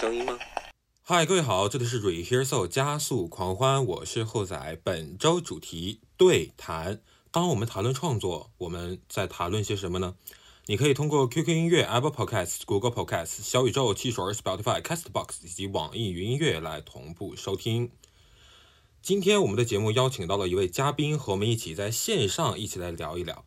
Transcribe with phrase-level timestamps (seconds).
[0.00, 0.38] 声音吗？
[1.02, 4.80] 嗨，各位好，这里是 Rehearsal 加速狂欢，我是厚仔。
[4.84, 7.00] 本周主题对谈。
[7.32, 10.14] 当我们谈论创作，我们在谈论些什么呢？
[10.66, 17.90] 你可以通过 QQ 音乐、Apple Podcasts、Google Podcasts、小宇宙、汽水、Spotify、Castbox 以及网易云音乐来同步收听。
[19.02, 23.44] 今天我们的节目邀请到了一位嘉宾，和我们一起在线上一起来聊一聊。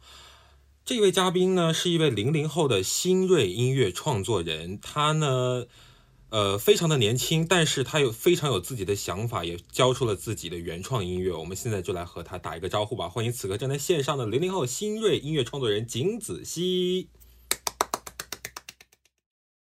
[0.84, 5.68] 这位嘉宾呢，是一位零零后的新锐音乐创作人，他呢。
[6.32, 11.34] 呃，非常的年轻，但是他有非常有自己的想法，也交出了自己的原创音乐。
[11.34, 17.10] 我们现在就来和他打一个招呼吧，欢迎此刻正在线上的零零后新锐音乐创作人景子熙。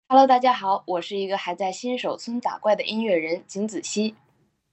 [0.07, 4.15] Hello，大家好，我是一个还在新手村打怪的音乐人景子熙。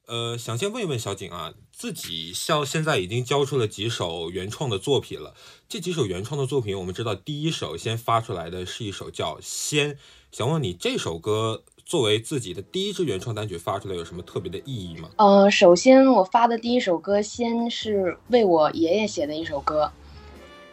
[0.07, 5.35] 呃，想先问一问小景啊，自己像现在已经交出了几首原创的作品了？
[5.69, 9.95] 这几首原创的作品，我们知道第一首先发出来的是一首叫《仙》，
[10.31, 11.65] 想问你这首歌。
[11.93, 15.11] 作为自己的第一支原创单曲发出来有什么特别的意义吗？
[15.17, 19.93] 呃，首先我发的第一首歌先是为我爷爷写的一首歌，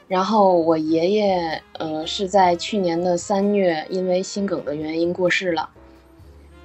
[0.07, 5.69] 然后我爷爷呃是在去年的三月因为心梗的原因过世了，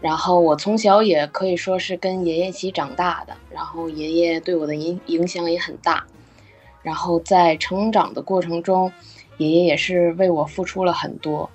[0.00, 6.06] 然后我从小也可以说是跟爷爷一起长大的，然后爷爷对我的影影响也很大，
[6.80, 8.92] 然后在成长的过程中，
[9.38, 11.50] 爷爷也是为我付出了很多。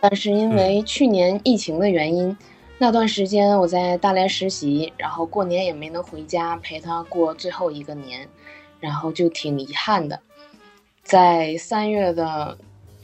[0.00, 2.36] 但是因为去年疫情的原因，
[2.78, 8.26] 那段时间我在大连实习，然后过年也没能回家陪他过最后一个年，
[8.80, 10.18] 然后就挺遗憾的。
[11.02, 12.56] 在三月的，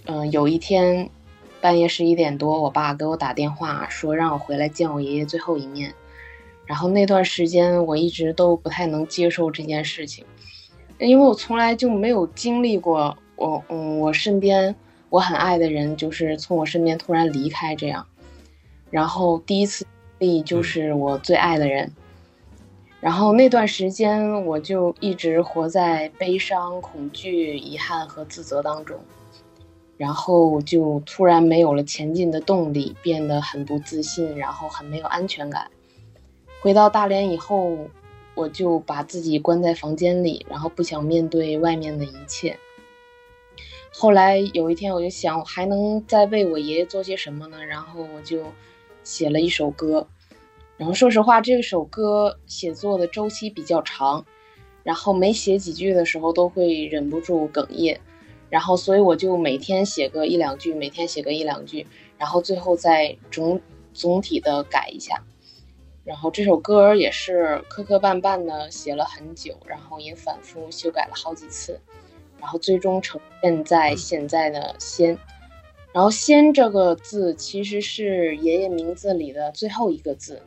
[0.07, 1.11] 嗯，有一天
[1.61, 5.93] 半夜十一点多，我爸给我打电话说让我回来见我爷爷最后一面。
[6.65, 10.25] 然后那段时间我一直都不太能接受这件事情，
[10.99, 14.75] 因为我从来就没有经历过我，嗯，我身边。
[15.17, 18.07] 我很爱的人就是从我身边突然离开，这样，
[18.91, 19.87] 然后第一次
[20.19, 21.91] 经历就是我最爱的人，
[23.01, 28.99] 然后那段时间我就一直活在悲伤、恐惧、遗憾和自责当中，
[29.97, 35.71] 然后就突然没有了前进的动力，变得很不自信，然后很没有安全感。
[36.61, 37.75] 回到大连以后，
[38.35, 42.59] 我就把自己关在房间里，然后不想面对外面的一切。
[43.99, 47.65] 后来有一天，我就想，我还能再为我爷爷做些什么呢？
[47.65, 48.45] 然后我就
[49.03, 50.07] 写了一首歌。
[50.77, 54.27] 然后说实话，这首歌写作的周期比较长，
[54.83, 57.99] 然后每写几句的时候都会忍不住哽咽。
[58.51, 61.87] 然后所以我就每天写个一两句，每天写个一两句，
[62.19, 63.59] 然后最后再总
[63.95, 65.25] 总体的改一下。
[66.05, 71.81] 然后这首歌也是磕磕绊绊的写了很久，然后也反复修改了好几次。
[72.47, 75.19] 然后最终呈现在现在的“仙”，
[75.93, 80.41] 然后“仙”这个字其实是爷爷名字里的最后一个字，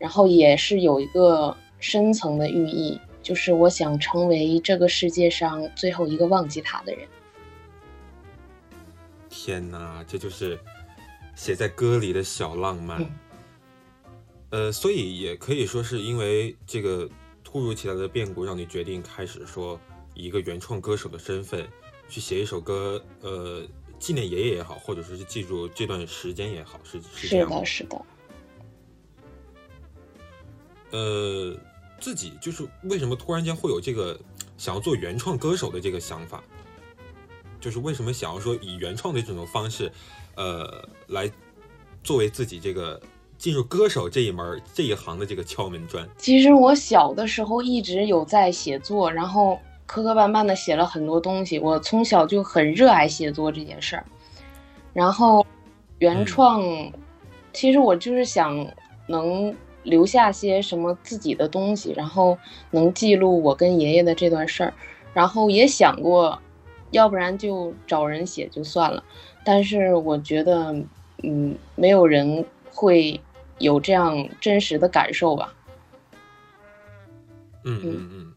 [0.00, 7.06] 然后也是有一个深层的寓意，就是我想成为这个世界上最后一个忘记他的人。
[9.28, 10.58] 天哪，这就是
[11.34, 13.04] 写在歌里的小浪漫。
[14.48, 17.06] 呃，所以也可以说是因为这个
[17.44, 19.78] 突如其来的变故，让你决定开始说。
[20.14, 21.68] 以一个原创歌手的身份
[22.08, 23.62] 去写一首歌，呃，
[23.98, 28.02] 纪念爷爷也好，或者说是记住这段时间也好，是是这样的，是的。
[30.90, 31.56] 呃，
[31.98, 34.18] 自己就是为什么突然间会有这个
[34.56, 36.42] 想要做原创歌手的这个想法？
[37.60, 39.90] 就是为什么想要说以原创的这种方式，
[40.36, 41.28] 呃，来
[42.04, 43.00] 作为自己这个
[43.38, 46.08] 进入歌手这一门这一行的这个敲门砖？
[46.18, 49.58] 其实我小的时候一直有在写作，然后。
[49.86, 54.04] 磕磕绊绊的写了很多东西，我从小就很热爱写作这件事儿。
[54.92, 55.44] 然后，
[55.98, 56.62] 原创，
[57.52, 58.66] 其实我就是想
[59.06, 62.38] 能留下些什么自己的东西，然后
[62.70, 64.72] 能记录我跟爷爷的这段事儿。
[65.12, 66.40] 然后也想过，
[66.90, 69.04] 要不然就找人写就算了。
[69.44, 70.74] 但是我觉得，
[71.22, 73.20] 嗯，没有人会
[73.58, 75.54] 有这样真实的感受吧。
[77.64, 78.33] 嗯嗯嗯。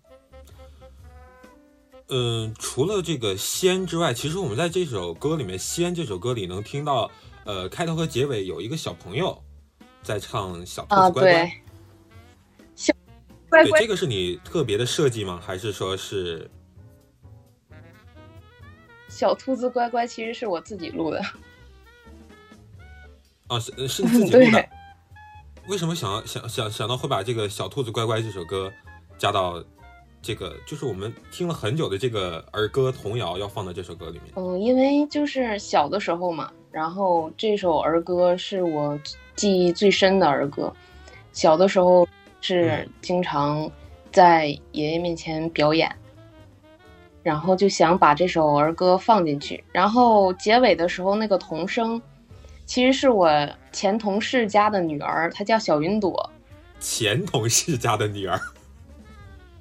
[2.09, 7.11] 嗯，除了这个“仙”之外，其实我们在这首歌里面，“仙”这首歌里能听到，
[7.43, 9.43] 呃，开头和结尾有一个小朋友
[10.03, 11.51] 在唱“小兔子乖乖”。
[12.75, 12.93] 小
[13.49, 15.41] 乖乖，这个是你特别的设计吗？
[15.45, 16.49] 还是说是
[19.09, 20.07] 小兔子乖乖？
[20.07, 21.21] 其实是我自己录的。
[23.47, 24.69] 啊，是是你自己录的。
[25.67, 28.71] 为什么想要想想想到会把这个小兔子乖乖这首歌
[29.17, 29.61] 加到？
[30.27, 34.33] 这个就是我们听了很久的这个儿歌童谣要放到这首歌里面？
[34.35, 38.99] 嗯，因为就是小的时候嘛，然后这首儿歌是我
[39.37, 40.69] 记忆最深的儿歌。
[41.31, 42.05] 小的时候
[42.41, 43.71] 是经常
[44.11, 45.89] 在爷爷面前表演，
[47.23, 49.63] 然后就想把这首儿歌放进去。
[49.71, 52.01] 然后结尾的时候那个童声，
[52.65, 53.31] 其实是我
[53.71, 56.29] 前同事家的女儿，她叫小云朵。
[56.81, 58.37] 前同事家的女儿。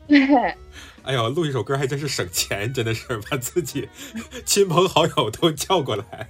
[0.08, 0.19] 对，
[1.03, 3.88] 哎呦，录一首歌还真是省钱，真的是把自己
[4.44, 6.29] 亲朋好友都叫过来。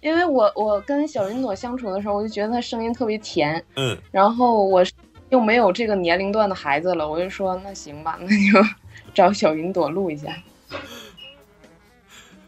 [0.00, 4.82] 因为我我跟小云朵相处的时候，我就觉得她声音特别甜，嗯，然后我
[5.28, 8.68] 又没有这个年龄段的孩子了，我就说那行吧，那就
[9.12, 10.34] 找小云朵录一下。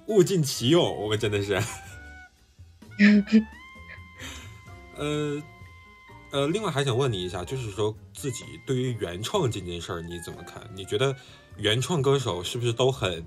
[0.06, 1.62] 物尽其用，我们真的是。
[4.96, 5.42] 呃。
[6.32, 10.62] 呃，另外还想问你一下，就是说自己对于原创这件事儿你怎么看？
[10.74, 11.14] 你觉得
[11.58, 13.22] 原创歌手是不是都很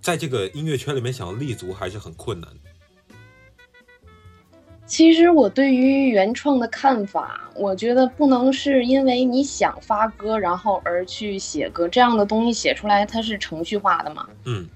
[0.00, 2.50] 在这个音乐圈里面想要立足还是很困难？
[4.86, 14.28] 其实我对于原创的看法，我觉得不能是因为你想发歌然后而去写歌，这样的东西写出来它是程序化的嘛？
[14.44, 14.68] 嗯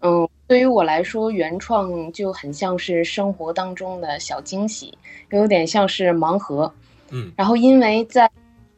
[0.00, 0.28] 嗯。
[0.48, 4.96] 对于我来说，原创就很像是生活当中的小惊喜，
[5.30, 6.72] 有点像是盲盒。
[7.10, 8.30] 嗯，然后因为在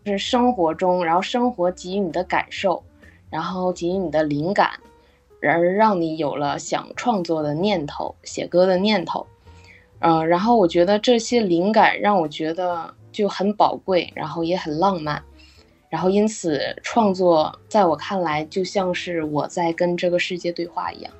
[0.04, 2.82] 是生活中，然后生活给予你的感受，
[3.30, 4.72] 然后给予你的灵感，
[5.40, 9.24] 而让你有了想创作的念头、写歌的念头。
[10.00, 15.22] 嗯，然后我觉得这些灵感让我觉得就很宝贵，然后也很浪漫，
[15.88, 21.12] 然后因此创作在我看来就像是我在跟这个世界对话一样。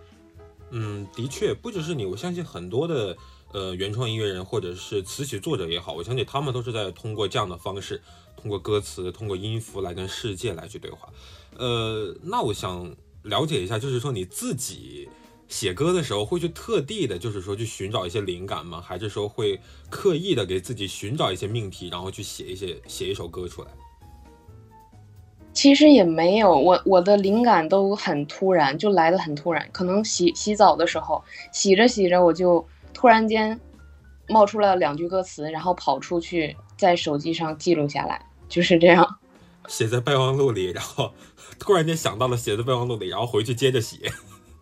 [0.71, 3.17] 嗯，的确，不只是你，我相信很多的
[3.53, 8.01] 呃原创音乐人或者是词曲作者也好，我相信他们都是在通过这样的方式，
[8.37, 11.09] 通过歌词，通过音符来跟世界来去对话。
[11.57, 15.09] 呃，那我想了解一下，就是说你自己
[15.49, 18.81] 写歌的时候会去特地的，就是说去寻找一些灵感吗？
[18.81, 23.69] 还是说会刻意的给自己寻找一些命题，然后去写一些写一首歌出来？
[25.61, 29.69] 其实也没有，我我的灵感都很突然，就来的很突然。
[29.73, 31.23] 可能洗洗澡的时候，
[31.53, 33.61] 洗着洗着，我就突然间
[34.27, 39.19] 冒出了两句歌词，然后跑出去在手机上记录下来，就是这样。
[39.69, 41.13] 写在备忘录里，然后
[41.61, 43.99] 突然间想到了写在备忘录里，然后回去接着写。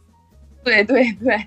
[0.64, 1.40] 对对对。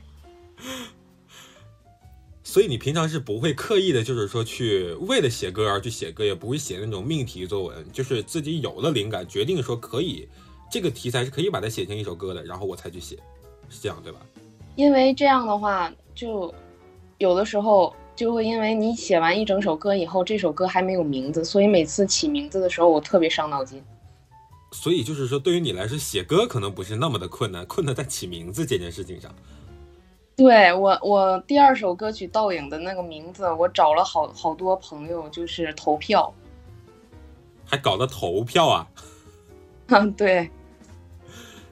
[2.51, 10.27] 所以你平常是不会刻意的，就是说去为了写歌而去写歌，也不会写那种命题作文，就是自己有了灵感，决定说可以，
[10.69, 13.15] 这个题材是可以把它写成一首歌的，然后我才去写，
[13.69, 14.19] 是这样对吧？
[14.75, 16.53] 因为这样的话，就
[17.19, 23.81] 有的时候就会因为你写完一整首歌以后，这首歌还没有名字，所以每次起名字的时候我特别伤脑筋。
[24.73, 29.33] 所以就是说，对于你来说，写歌可能不是那么的困难，困难在起名字这件事情上。
[30.41, 36.33] 对我，我第二首歌曲《倒影》的那个名字，我找了好好多朋友，就是投票，
[37.63, 38.87] 还搞了投票啊？
[39.89, 40.49] 嗯， 对。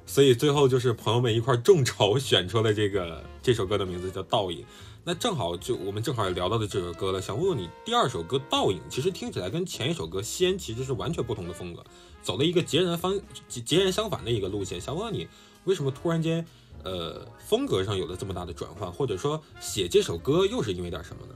[0.05, 4.59] 所以最后就是朋友们一块众筹选出了这个这首歌的名字叫《倒影》。
[5.03, 11.83] 那正好就我们正好也聊到的这首歌了，想问问你，第二首歌《倒影》其实听起来跟前一首歌《仙》其实是完全不同的风格，
[12.21, 14.79] 走了一个截然方截截然相反的一个路线。
[14.79, 15.27] 想问问你，
[15.63, 16.45] 为什么突然间？
[16.83, 21.35] 呃，风格上有了这么大的转换，或者说写这首歌又是因为点什么呢？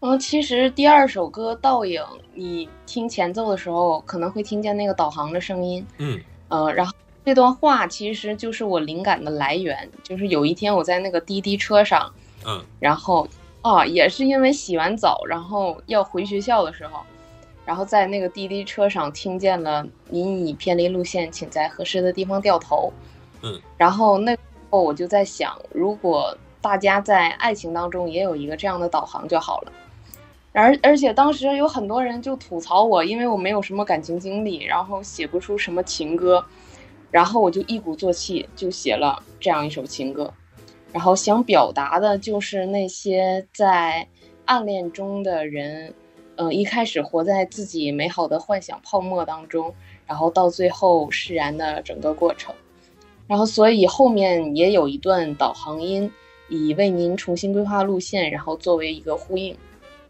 [0.00, 2.00] 嗯，其实第二首歌《倒影》，
[2.32, 6.92] 你听前奏的时候可能会听见那个导航的声音，嗯，呃，然后
[7.24, 12.12] 这段话其实就是我灵感的来源，就是有一天我在那个滴滴车上，
[12.46, 13.26] 嗯，然后
[13.60, 17.00] 啊，也是因为洗完澡，然后要回学校的时候，
[17.64, 22.92] 然后在那个滴滴车上听见了“您已偏离路线，请在合适的地方掉头”。
[23.42, 24.40] 嗯，然后那时
[24.70, 29.72] 候我就在想，如果大家在爱情当中也有一个这样的导航就好了。
[30.52, 36.44] 而而且当时有很多人就吐槽我，因为我没有什么感情经历，然后写不出什么情歌，
[37.12, 40.32] 然后我就一鼓作气就写了这样一首情歌，
[40.92, 44.08] 然后想表达的就是那些在
[44.46, 45.94] 暗恋中的人，
[46.36, 49.72] 嗯，一开始活在自己美好的幻想泡沫当中，
[50.06, 52.52] 然后到最后释然的整个过程。
[53.28, 56.10] 然后，所以后面也有一段导航音，
[56.48, 59.54] 以为您重新规划路线，然后作为一个呼应。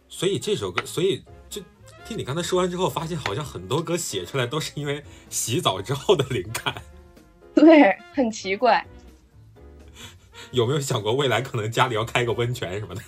[0.08, 1.60] 所以这首歌，所以就
[2.06, 6.74] 听你刚才说完之后，发现好像很多歌写出来都是因为洗澡之后的灵感。
[7.54, 8.86] 对，很奇怪。
[10.52, 13.02] 有没有想过未来可能家里要开个温泉什么的？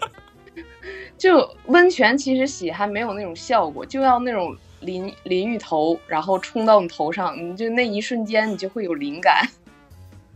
[1.18, 9.46] 就温泉其实洗还没有那种效果，就要那种淋淋浴头，然后冲到你头上，你就那一瞬间你就会有灵感。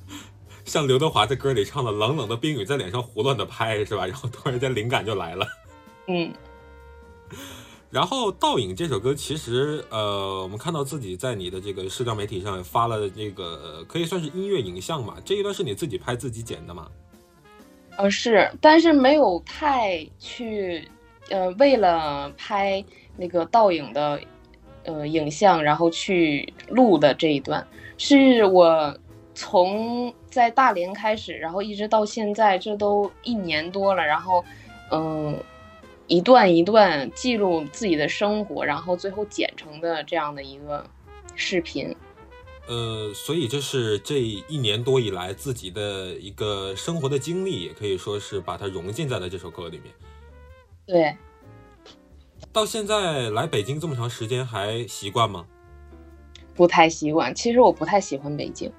[0.66, 4.06] 像刘德华在歌里唱的“冷冷的冰雨在脸上胡乱的拍”，是吧？
[4.06, 5.46] 然后突然间灵感就来了。
[6.08, 6.32] 嗯。
[7.90, 15.16] 然后《倒影》这首歌，其实呃，我们看到自己在你的这个社交媒体上发了这个，可以算是音乐影像嘛？
[15.24, 16.86] 这一段是你自己拍自己剪的吗？
[17.96, 20.88] 呃，是，但是没有太去，
[21.30, 22.84] 呃，为了拍
[23.16, 24.20] 那个倒影的，
[24.84, 27.66] 呃，影像，然后去录的这一段，
[27.98, 28.96] 是我
[29.34, 34.44] 从在大连开始，然后一直到现在，这都一年多了，然后，
[34.90, 35.36] 嗯。
[36.12, 40.84] 一段一段记录自己的生活，然后最后剪成的这样的一个
[41.36, 41.94] 视频。
[42.66, 49.94] 呃，所以这是这一年多以来自己的一个生活的经历，也可以说是把它融进在了这首歌里面。
[50.84, 51.16] 对。
[52.52, 55.44] 到现在来北京这么长时间，还习惯吗？
[56.54, 57.34] 不太习惯。
[57.34, 58.72] 其实我不太喜欢北京。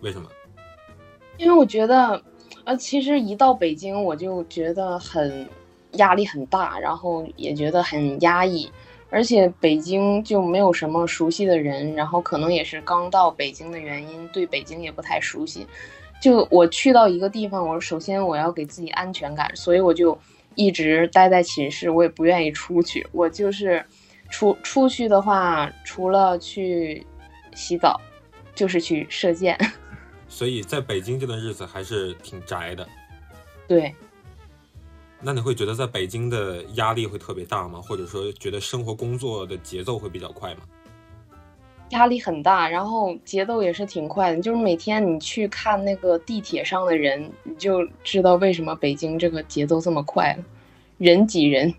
[0.00, 0.28] 为什么？
[1.36, 2.22] 因为我觉得，
[2.64, 5.48] 呃，其实一到北京我就觉得很。
[5.98, 8.68] 压力很大，然后也觉得很压抑，
[9.10, 15.64] 而且北京就没有什么熟悉的人，然后可能也是刚到北京的原因，对北京也不太熟悉。
[16.20, 20.18] 就我去到一个地方，我首先我要给自己安全感，所以我就
[20.54, 23.06] 一直待在寝室，我也不愿意出去。
[23.12, 23.84] 我就是
[24.30, 27.06] 出出去的话，除了去
[27.54, 28.00] 洗澡，
[28.54, 29.58] 就是去射箭。
[30.28, 32.88] 所以在北京这段日子还是挺宅的。
[33.68, 33.94] 对。
[35.20, 37.80] 那你会觉得在北京的压力会特别大吗？
[37.80, 40.60] 或者说觉得生活工作的节奏会比较快吗？
[41.94, 44.42] 压力很大，然后节奏也是挺快的。
[44.42, 50.44] 就是每天你去看那个地铁上的人，你就知道为什么北京这个节奏这么快了，
[50.98, 51.72] 人挤人，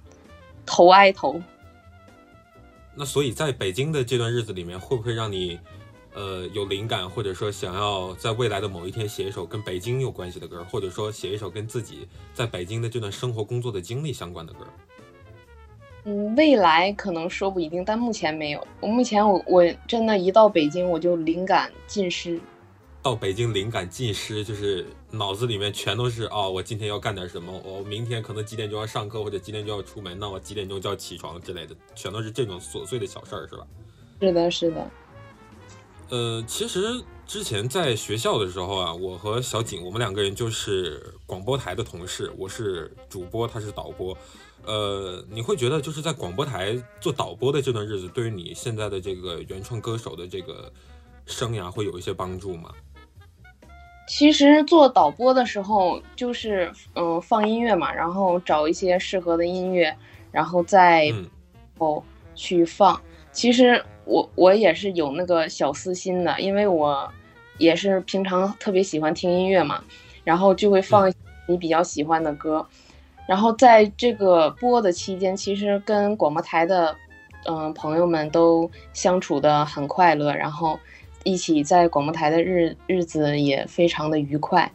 [0.66, 1.40] 头挨头。
[2.96, 5.60] 那所以在北京的这段日子里面，会不会让你？
[6.18, 14.66] 呃，有灵感，或者说想要在未来的某一天写一首跟北京有关系的歌，或者说写一首跟自己在北京的这段生活工作的经历相关的歌。
[16.06, 18.68] 嗯，未来可能说不一定，但目前没有。
[18.80, 22.40] 我目前我我真的，一到北京我就灵感尽失。
[23.02, 33.68] 到北京灵感尽失，就是脑子里面全都是哦，我今天要干点什么，我明天可能几点就要上课，或者几点就要出门，那我几点钟就要起床之类的，全都是这种琐碎的小事儿，是吧？
[34.22, 34.92] 是的，是的。
[36.10, 44.16] 呃，其实之前在学校的时候啊，我和小景，我们两个人就是广播台的同事，我是主播，他是导播。
[44.66, 50.72] 呃，你会觉得就是在广播台做导播的这段日子，对于你现在的这个原创歌手的这个
[51.26, 52.72] 生涯会有一些帮助吗？
[54.08, 59.96] 其实做导播的时候，就是嗯放音乐嘛，然后找一些适合的音乐，
[60.32, 61.12] 然后再
[61.78, 62.04] 哦
[62.36, 63.02] 去放。
[63.32, 63.84] 其实。
[64.08, 67.12] 我我也是有那个小私心的，因为我
[67.58, 69.84] 也是平常特别喜欢听音乐嘛，
[70.24, 71.12] 然后就会放
[71.48, 72.64] 你比较喜欢的歌，
[73.28, 76.96] 然后在这个播的期间，其实跟广播台的
[77.46, 80.80] 嗯朋友们都相处的很快乐，然后
[81.24, 84.72] 一起在广播台的日日子也非常的愉快，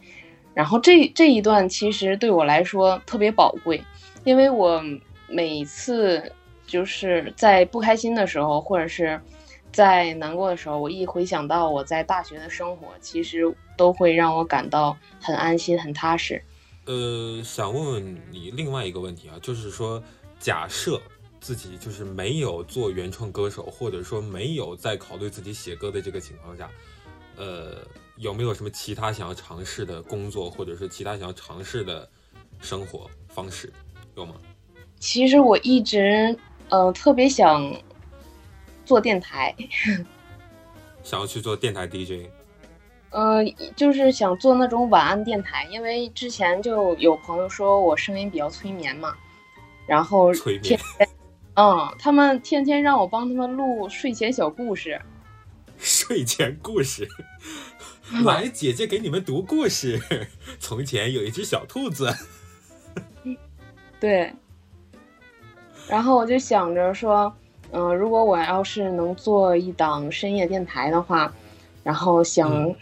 [0.53, 3.81] 然后这这一段其实对我来说特别宝贵，
[4.23, 4.83] 因为我
[5.27, 6.31] 每次。
[6.67, 9.19] 就是在不开心的时候，或者是
[9.73, 13.41] 在难过的时候，我一回想到我在大学的生活，其实
[13.75, 16.41] 都会让我感到很安心、很踏实。
[16.91, 20.03] 呃，想问问你另外一个问题啊，就是说，
[20.41, 21.01] 假设
[21.39, 26.69] 自己就是没有做原创歌手，或者说没有在考虑自己写歌的这个情况下，
[27.37, 27.77] 呃，
[28.17, 32.09] 有没有什么其他想要尝试的工作，或者是其他想要尝试的
[32.59, 33.71] 生活方式，
[34.17, 34.35] 有吗？
[34.99, 36.37] 其实我一直。
[36.73, 37.73] 嗯，特别想
[38.85, 39.53] 做电台，
[41.03, 42.29] 想要去做电台 DJ。
[43.11, 43.43] 呃，
[43.75, 49.13] 就是想做那种晚安电台，因为之前就有朋友说我声音比较催眠嘛，
[49.85, 50.79] 然后催眠，
[51.55, 54.99] 嗯，他们天天让我帮他们录睡前小故事。
[55.77, 57.07] 睡前故事，
[58.23, 59.99] 来，姐姐给你们读故事。
[60.59, 62.15] 从前有一只小兔子。
[63.99, 64.31] 对。
[65.87, 67.33] 然后我就想着说，
[67.71, 71.33] 嗯，如果我要是能做一档深夜电台的话，
[71.83, 72.73] 然后想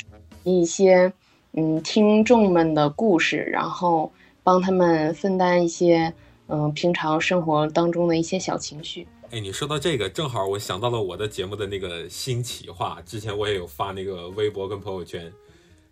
[0.44, 1.12] 一些
[1.54, 4.12] 嗯听众们的故事，然后
[4.44, 6.14] 帮他们分担一些
[6.48, 9.08] 嗯平常生活当中的一些小情绪。
[9.32, 15.32] 哎，你说到这个，正好我想到了我的节目的那个新企划，之前我也有发那个微博跟朋友圈，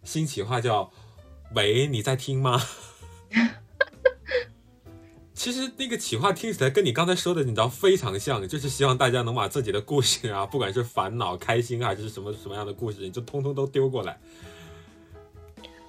[0.04, 0.92] 新企划叫
[1.54, 2.60] “喂，你在听吗？”
[5.38, 14.20] 其实那个企划听起来跟你刚才说的，你知道非常像，就是希望大家能把自己的故事啊， 不管是烦恼、开心还是什么什么样的故事，你就通通都丢过来。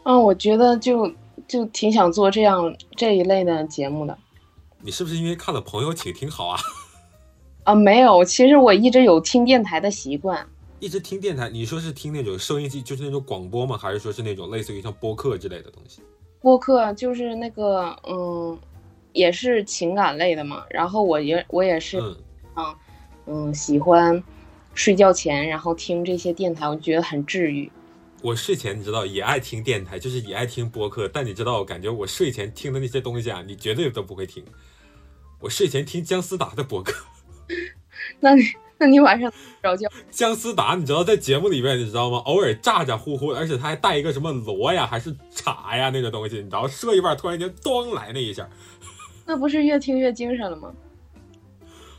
[0.02, 1.10] 嗯，我觉得就
[1.48, 4.16] 就挺想做这样这一类的节目的。
[4.82, 6.60] 你是不是因为看了朋友请听好啊？
[7.64, 10.46] 啊，没有，其实我一直有听电台的习惯。
[10.78, 13.78] 一直听电台，你说是听那种收音机，就是那种广播吗？
[13.78, 16.02] 还是说是那种类似于像播客之类的东西？
[16.40, 18.56] 播客就是那个，嗯，
[19.18, 20.64] 也是情感类的嘛。
[20.70, 21.98] 然后我也我也是，
[22.56, 22.76] 嗯
[23.26, 24.22] 嗯，喜欢
[24.74, 27.70] 睡觉前然后听这些电台，我觉得很治愈。
[28.22, 34.44] 我睡前你知道也爱听电台，就是也爱听播客，但你知道，我感觉我睡前听的那些东西啊，你绝对都不会听。
[35.40, 36.94] 我睡前听姜思达的播客。
[38.20, 38.42] 那你？
[38.80, 39.28] 那你晚上
[39.60, 39.90] 着觉？
[40.08, 42.18] 姜思达，你知道在节目里面，你知道吗？
[42.18, 48.48] 偶尔咋咋呼呼，而且他还带一个什么锣呀，还是茶呀那个东西，你知道，说一半突然间咚来那一下，
[49.28, 50.72] 那不是越听越精神了吗？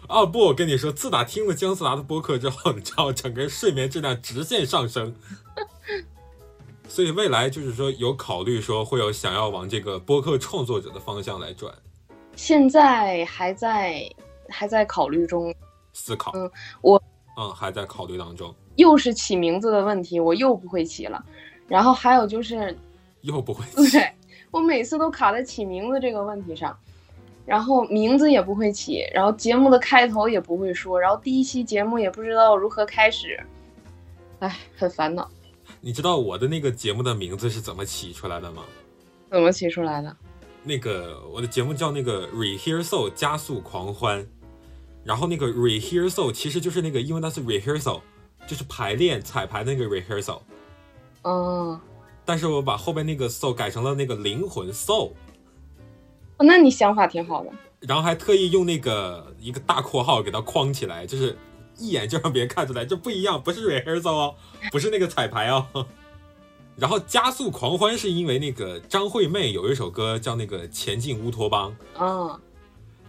[0.07, 5.13] 啊不，我跟你说，自打听了姜思达的播客之后，你知道，整个睡眠质量直线上升。
[6.87, 11.71] 所以未来就是说有考虑说会有想要往这个播客创作者的方向来转。
[12.35, 14.11] 现在还在
[14.49, 15.53] 还在考虑中。
[15.93, 16.49] 思考，嗯，
[16.81, 16.99] 我，
[17.37, 18.51] 嗯，还在考虑当中。
[18.75, 21.23] 又是起名字的问题，我又不会起了。
[21.67, 22.75] 然后还有就是，
[23.21, 23.63] 又不会。
[23.91, 24.11] 对，
[24.49, 26.75] 我每次都卡在起名字这个问题上，
[27.45, 33.39] 然后名字也不会起，然后节目的开头也不会说，然后第一期节目也不知道如何开始，
[34.39, 35.29] 哎，很烦恼。
[35.81, 38.63] 你知道我的那个节目的名字是怎么起出来的吗？
[39.29, 40.15] 怎么起出来的？
[40.63, 44.27] 那个我的节目叫那个 Rehearsal 加速狂欢。
[45.01, 48.01] 然后那个 rehearsal 其实就是那个英文单词 rehearsal，
[48.45, 50.41] 就是排练彩排那个 rehearsal。
[51.23, 51.79] 哦。
[52.25, 55.13] 但是我把后边那个 soul 改成了那个灵魂 soul。
[56.39, 57.51] 哦，那你想法挺好的。
[57.81, 61.37] 然后还特意用那个一个大括号给它框起来，就是
[61.77, 64.35] 一眼就让别人看出来这不一样，不是 rehearsal 哦，
[64.71, 65.85] 不是那个彩排哦。
[66.75, 71.75] 然后加速狂欢是因为那个张惠妹有一首歌叫那个前进乌托邦。
[71.99, 72.39] 嗯。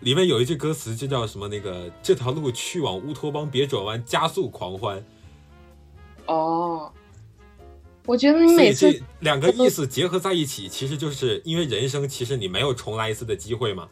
[0.01, 1.47] 里面有一句歌词，就叫什么？
[1.47, 5.05] 那个这条路去往乌托邦，别转弯，加速狂欢。
[6.25, 6.91] 哦，
[8.07, 13.89] 我觉得你每次两个意思结合在一起，其实就是因为人生其实你没有重来一次的机会嘛。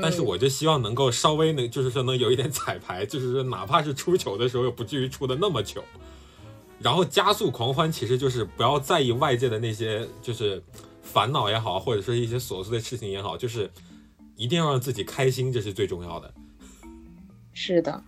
[0.00, 5.82] 但是我就希望能够稍微能，就是说能有一点彩排，就是说哪怕是出糗的时候，也不至于出的那么糗。
[6.80, 10.62] 然后加速狂欢，其实就是不要在意外界的那些，就是
[11.02, 13.70] 烦恼也好，或者说一些琐碎的事情也好，就是。
[14.38, 16.34] 一定要让自己开心，这是最重要的。
[17.54, 18.04] 是的。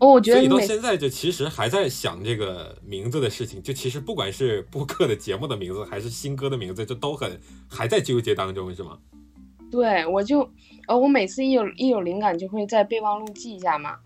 [0.00, 3.62] 哦，我觉得所以到现在就其实还在想这个名字的事情。
[3.62, 8.98] 就其实不管是播客的节目的名字，还是新歌的名字，就都很还在纠结当中，是吗？
[9.70, 10.50] 对，我就
[10.88, 13.96] 呃，我每次一有一有灵感，就会在备忘录记一下嘛。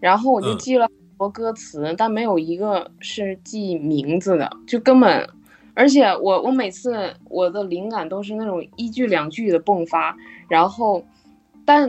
[0.00, 5.26] 然后我就记了很多歌词，但没有一个是记名字的，就根本。
[5.76, 11.04] 而且我我每次我的灵感都是那种一句两句的迸发，然后，
[11.64, 11.88] 但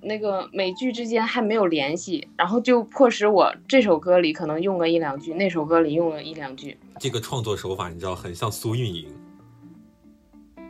[0.00, 6.78] 那个美剧之间还没有联系，然后就迫使我这首歌里可能用个一两句，那首歌里用了一两句。
[7.00, 9.08] 这个创作手法你知道很像苏运莹。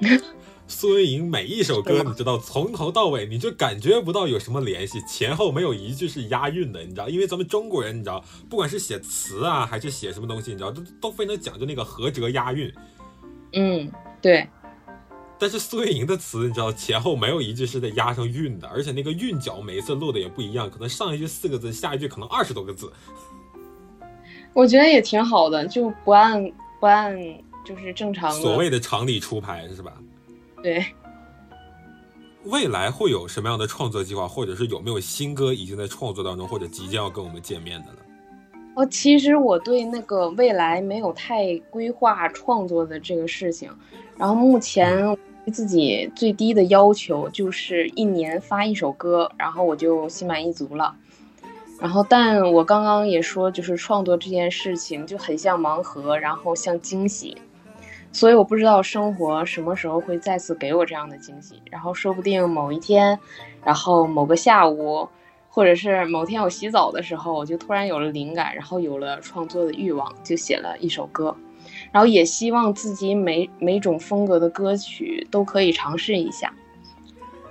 [0.70, 7.08] 苏运莹每一首歌，你知道从头到尾你就感觉不到有什么联系，前后没有一句是押韵的，你知道？
[7.08, 12.70] 因为咱们中国人，你知道，不管是写词啊，还是写什么东西，你知道，都都非常讲究那个合辙押韵。
[13.54, 14.46] 嗯，对。
[15.38, 22.92] 但是苏运莹的词，你知道，前后没有一句是在押上韵的，而且那个韵脚每一次落的也不一样，可能上一句四个字，下一句可能二十多个字。
[24.52, 27.16] 我觉得也挺好的，就不按不按
[27.64, 29.92] 就是正常所谓的常理出牌，是吧？
[30.60, 30.84] 对，
[32.44, 37.98] 未来会有什么样的创作计划，或者是有没有新歌已经在创作当中，或者即将要跟我们见面的了？
[38.74, 43.70] 哦，其实我对那个未来没有太规划创作的这个事情，
[44.16, 45.16] 然后目前
[45.50, 50.94] 自己最低的要求就是一年发一首歌，然后我就心满意足了。
[51.80, 57.36] 然后，但我刚刚也说，就是创作这件事情就很像盲盒，然后像惊喜。
[58.10, 63.18] 所以我不知道生活什么时候会再次给我这样的惊喜，然后说不定某一天，
[63.62, 65.08] 然后某个下午，
[65.50, 71.36] 或者是某天我洗澡的时候，我就突然有了灵感，然后有了创作的欲望，就写了一首歌，
[71.92, 76.52] 然后也希望自己每每种风格的歌曲都可以尝试一下。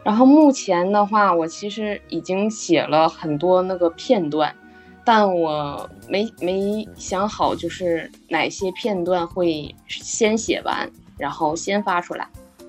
[0.04, 4.56] 然后目前的话，我其实已经写了很多那个片段。
[5.04, 12.28] 但我没没想好，就是哪些片段会先写完，然后先发出来。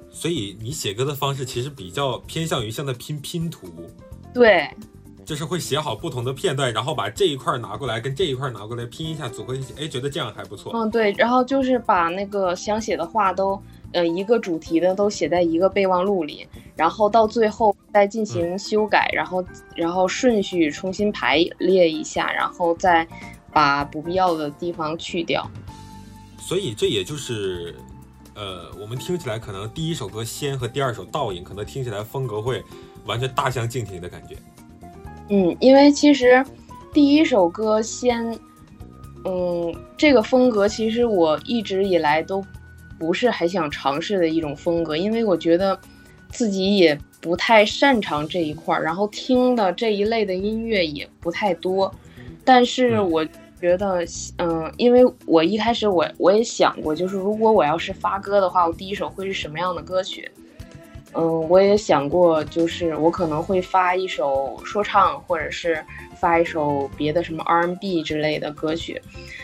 [0.09, 3.67] 所以你写歌的方式其实比较偏向于像在拼拼图，
[4.33, 4.71] 对，
[5.29, 10.73] 就是会写好不同的片段，然后把这一块拿过来跟这一块拿过来拼一下，组合一起，哎，觉得这样还不错。
[10.75, 13.61] 嗯，对，然后就是把那个想写的话都，
[13.93, 19.45] 呃，一个主题的都写在一个备忘录里，然后到最后再进行修改，然后
[19.77, 23.07] 然后顺序重新排列一下，然后再
[23.53, 25.47] 把不必要的地方去掉。
[26.39, 27.75] 所以这也就是。
[28.35, 32.63] 呃，我们听起来可能第一首歌《先》和第二首《倒影》可能听起来风格会
[33.05, 34.37] 完全大相径庭的感觉。
[35.29, 36.45] 嗯，因为其实
[36.93, 38.25] 第一首歌《先》，
[39.25, 42.45] 嗯，这个风格其实我一直以来都
[42.99, 45.79] 不是很想尝试的一种风格，因为我觉得
[46.31, 51.95] 自己也不太擅长这一块儿，然后听的这一类的音乐也不太多，
[52.45, 53.27] 但是我。
[53.61, 60.31] 觉得，嗯，因为我一开始我我也想过，就是如果我要是发歌的话，我第一首会是什么样的歌曲？
[61.19, 65.85] 嗯，我也想过，就是我可能会发一首说唱，或者是
[66.21, 69.03] 发一首别的什么 R&B 之类的歌曲。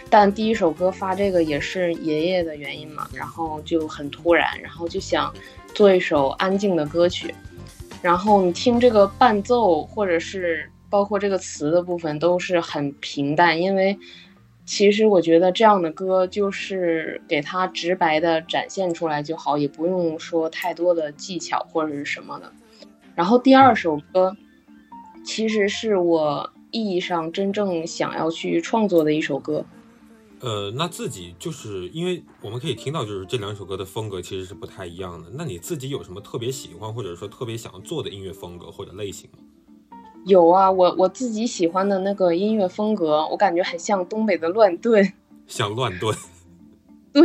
[0.08, 5.34] 但第一首歌发这个也是爷爷的原因嘛，然后就很突然，然后就想
[5.74, 7.34] 做一首安静的歌曲。
[8.00, 10.70] 然后你听这个伴奏，或者是。
[10.90, 13.98] 包括这个词的部分都是很平淡，因为
[14.66, 22.50] 其实我觉得这样的歌就是给它直白的展现出来就好，也不用说太多的技巧或者是什么的。
[23.14, 24.36] 然后第二首歌，
[25.24, 29.64] 其实是我意义上真正想要去创作的一首歌。
[30.40, 35.30] 呃，那自己就是因为我们可以听到，就是这两首歌的风格其实是不太一样的。
[35.34, 39.38] 那你自己有什么特别喜欢或者说特别想要做的音乐风格或者类型吗？
[40.26, 45.12] 有啊，我我自己喜欢的那个音乐风格，我感觉很像东北的乱炖，
[45.46, 46.16] 像乱炖。
[47.12, 47.22] 对，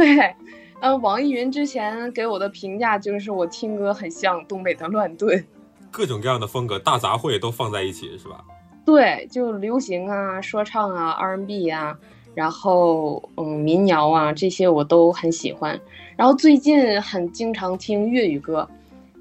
[0.81, 5.45] 嗯，网易云之前给我的评价就是我听歌很像东北的乱炖，
[5.89, 8.43] 各种各样的风格大杂烩都放在一起，是吧？
[8.85, 11.97] 对，就流行啊、说唱啊、R&B 啊，
[12.35, 15.79] 然后嗯民谣啊这些我都很喜欢。
[16.17, 18.67] 然后最近很经常听粤语歌，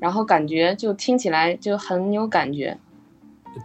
[0.00, 2.76] 然后感觉就听起来就很有感觉。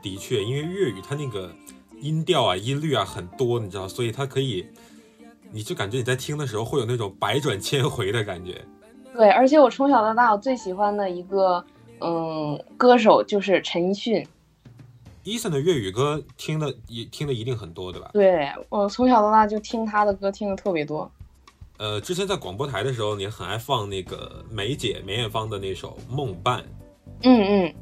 [0.02, 1.54] 的确，因为粤语它那个
[2.00, 4.66] 音调啊、音律啊很多，你知道，所以它可以，
[5.52, 8.64] 你就感觉你在听的时候会有那种百转千回的感觉。
[9.14, 11.64] 对，而且我从小到大我最喜欢的一个
[12.00, 14.26] 嗯歌手就是陈奕迅。
[15.24, 18.10] Eason 的粤语歌听的也听的一定很多，对吧？
[18.12, 21.10] 对，我从小到大就听他的歌听的特别多。
[21.78, 26.60] 呃，之前在广播台的时候，你很爱放那个梅姐梅艳芳的那首《梦伴》。
[27.24, 27.76] 嗯嗯。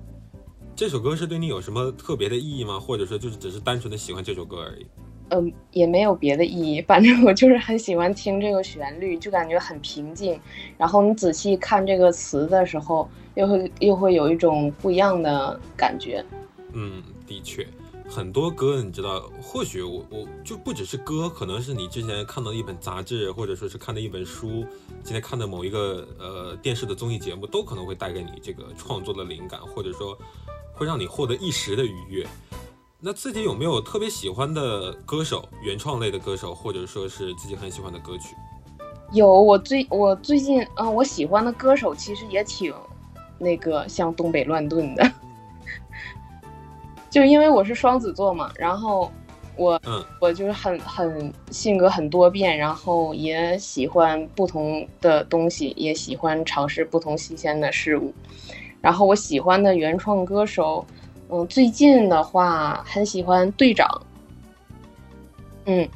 [0.82, 2.80] 这首歌是对你有什么特别的意义吗？
[2.80, 4.88] 或者说就是只是单纯的喜欢这首歌而已？
[5.30, 10.39] 嗯，也没有别的意义，反正我就是很喜欢听这个旋律，就感觉很平静。
[10.80, 16.26] 然后你仔细看这个词的时候，又会又会有一种不一样的感觉。
[16.74, 17.67] 嗯，的确，
[18.10, 24.65] 很多歌你知道，或许我我就不只是歌，可能是你之前看到一本杂志，或者说是看的一本书，
[25.04, 30.17] 今天看的某一个呃电视的综艺节目，都可能会带给你这个创作的灵感，或者说。
[30.82, 32.26] 会让你获得一时的愉悦。
[33.00, 38.36] 那自己有没有特别喜欢的歌手，原创类的歌手，或者说是自己很喜欢的歌曲？
[39.12, 42.74] 有，我最我最近嗯，我喜欢的歌手其实也挺
[43.38, 45.12] 那个像东北乱炖的，
[47.12, 49.12] 就因为我是双子座嘛，然后
[49.56, 58.12] 我嗯，我就是很很性格很多变，然后也喜欢不同的东西，也喜欢尝试不同新鲜的事物。
[58.82, 60.86] 然后我喜欢的原创歌手，
[61.30, 64.02] 嗯，最近的话很喜欢队长，
[65.65, 65.88] 嗯，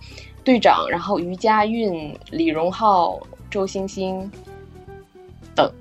[0.43, 3.19] 队长，然后于佳韵、李荣浩、
[3.49, 4.31] 周星星
[5.55, 5.71] 等，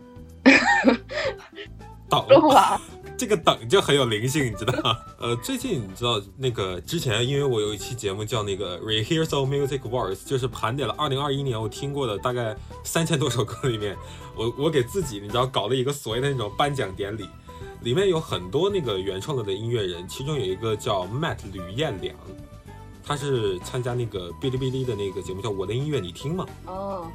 [2.09, 2.27] 等。
[2.29, 2.81] 说吧。
[3.17, 4.97] 这个等就很有灵性，你知道？
[5.19, 13.97] 呃，最近你知道那个之前，因为我有一期节目叫那个 Rehearsal Music Wars，就是盘点了二零二一年我听过的大概三千多首歌里面，
[14.37, 17.29] 我我给自己你知道搞了一个所谓的那种颁奖典礼，
[17.83, 22.15] 里面有很多那个原创的的音乐人，其中有一个叫 Matt 吕彦良，
[23.05, 26.47] 他是参加那个哔哩哔哩的那个节目叫我的音乐你听吗？
[26.67, 27.07] 哦。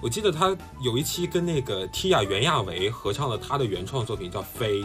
[0.00, 4.80] 我记得他有一期跟那个 Tia 袁娅维合唱了他的原创作品，叫《飞》，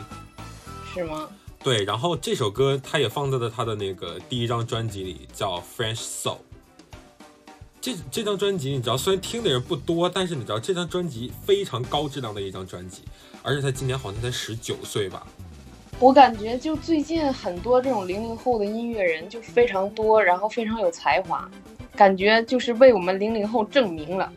[0.94, 1.30] 是吗？
[1.64, 6.32] 对，然后这首歌他也放在了他的那个第一张专辑里，叫《French Soul》。
[7.80, 13.04] 这这张专辑你知道，虽然听的人不多，但是你知道这张专辑非常高质量的一张专辑，
[13.44, 15.28] 而且他今年好像才十九岁吧。
[16.00, 21.50] 我感觉就最近很多这种零零后的音乐人就非常多，然后非常有才华，
[21.96, 24.32] 感觉就是为我们零零后证明了。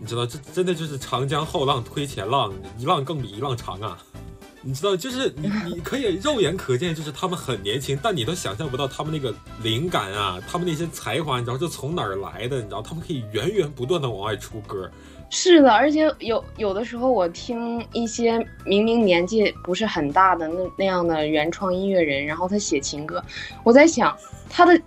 [0.00, 3.98] 你知道，这真的就是长江后浪推前浪，一浪更比一浪长啊！
[4.60, 12.56] 你知道，就是你你可以肉眼可见，就是他们很年轻，但你都想象不到他们那个灵感啊，他们那些才华，你知道是从哪儿来的？
[12.56, 14.90] 你知道，他们可以源源不断的往外出歌。
[15.30, 23.22] 是的，而且有有的时候我听一些明明年纪不是很大的那那样的原创音乐人，然后他写情歌，
[23.62, 24.16] 我在想
[24.48, 24.80] 他的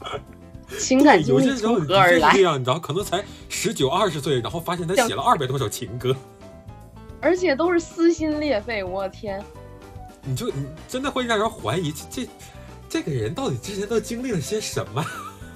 [0.79, 2.33] 情感经历从何而来？
[2.33, 6.15] 这样，你知道，可能才十九二十岁，然后发现他写了二百多首情歌，
[7.21, 9.43] 而且都是撕心裂肺，我天！
[10.23, 12.29] 你就你真的会让人怀疑这这
[12.89, 15.03] 这个人到底之前都经历了些什么？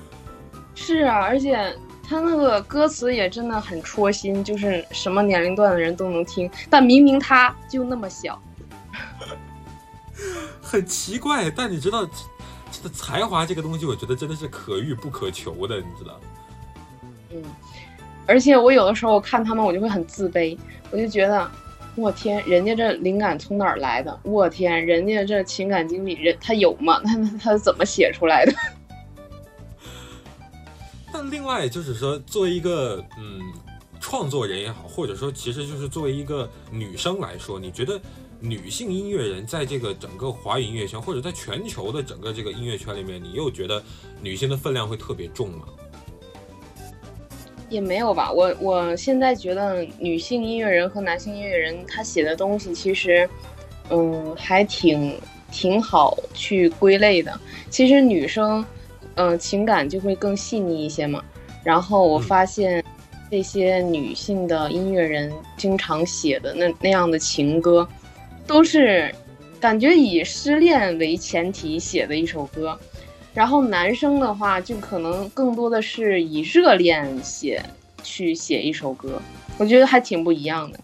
[0.75, 1.75] 是啊，而且。
[2.07, 8.39] 他那个歌词也真的很戳心，就是什么年龄段的人都能听，但明明他就那么小，
[10.61, 11.49] 很奇怪。
[11.49, 12.17] 但你知道，这个
[12.89, 16.19] 才华这个东西，我觉得真的是可遇不可求的，你知道？
[17.31, 17.43] 嗯，
[18.25, 20.57] 而且我有的时候看他们，我就会很自卑，
[20.91, 21.49] 我就觉得，
[21.95, 24.17] 我天，人家这灵感从哪儿来的？
[24.23, 27.01] 我天，人家这情感经历，人他有吗？
[27.03, 28.53] 他他怎么写出来的？
[31.11, 33.41] 那另外就是说，作为一个嗯
[34.01, 37.99] 创作人也好，或者说其实就是作为一个女生来说，你觉得
[38.47, 43.83] 女性音乐人在这个整个华语音乐圈，或者在全球的整个这个音乐圈里面，你又觉得
[44.21, 45.65] 女性的分量会特别重吗？
[47.69, 53.27] 也没有吧，我我现在觉得女性音乐人和男性音乐人他写的东西其实
[53.89, 55.19] 嗯还挺
[55.51, 57.39] 挺好去归类的。
[57.69, 58.63] 其实女生。
[59.17, 61.23] 嗯，情感就会更细腻一些嘛。
[61.63, 62.83] 然后我发现，
[63.31, 67.87] 这些女性的音乐人经常写的那那样的情歌，
[68.47, 69.13] 都是
[69.59, 72.79] 感觉以失恋为前提写的一首歌。
[73.33, 77.61] 然后男生的话，就可能更多的是以热恋写
[78.01, 79.21] 去写一首歌。
[79.57, 80.79] 我觉得还挺不一样的。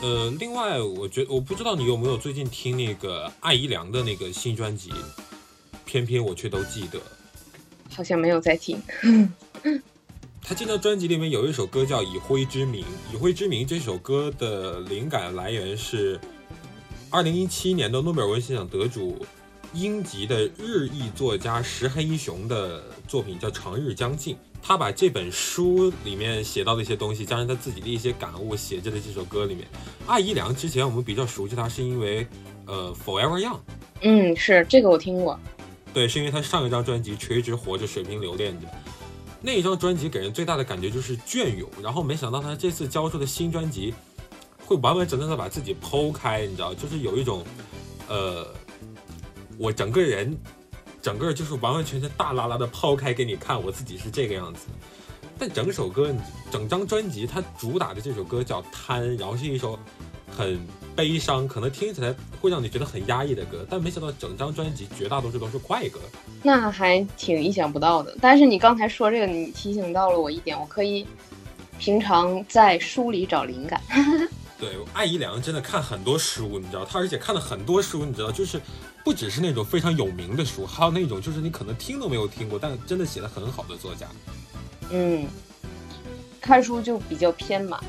[0.00, 4.90] 呃，另外，我觉我不知道你有没有最近听那个艾怡良的那个新专辑，
[5.84, 7.00] 偏偏我却都记得。
[7.94, 8.80] 好像没有在听。
[10.44, 12.82] 他这张专辑里面有一首歌叫《以灰之名》，
[13.14, 16.18] 《以灰之名》这首歌的灵感来源是
[17.12, 19.18] 二零一七年的诺贝尔文学奖得主
[19.74, 24.34] 英籍的日裔作家石黑一雄的作品，叫《长日将近》。
[24.62, 29.68] 他把这本书里面写到的一些东西，加上他自己的一些感悟，写在了这首歌里面。
[30.06, 32.26] 艾怡良之前我们比较熟悉他，是因为
[32.64, 33.56] 呃《Forever Young》。
[34.00, 35.38] 嗯，是这个我听过。
[35.92, 38.66] 对，是因为他上一张专辑《垂直活着，水平留恋着》，
[39.42, 41.68] 那一张专辑给人最大的感觉就是隽永。
[41.82, 43.92] 然后没想到他这次交出的新专辑，
[44.66, 47.44] 会完完整整的把自己剖开，你知道，就是有一种，
[48.08, 48.46] 呃，
[49.58, 50.36] 我整个人，
[51.00, 54.66] 整个就是完完全全大拉拉的抛开给你看，我自己是这个样子。
[55.38, 56.14] 但整首歌，
[56.50, 59.78] 整张专辑，它主打的这首歌叫《贪》，然后是一首。
[60.34, 60.58] 很
[60.96, 66.00] 悲伤，可能听起来会让你觉得很压抑的歌，但没想到整张专辑绝大多数都是快歌，
[66.42, 68.16] 那还挺意想不到的。
[68.18, 71.06] 但是你刚才说这个，你提醒到了我一点，我可以
[71.78, 73.78] 平常在书里找灵感。
[74.62, 78.62] 对，艾怡良真的看很多书，你知道，他而且看了很多书，你知道，就是
[79.04, 84.06] 不只是那种非常有名的书，还有那种就是你可能听都没有听过，但真的写的很好的作家。
[84.92, 85.26] 嗯，
[86.40, 87.82] 看书就比较偏嘛。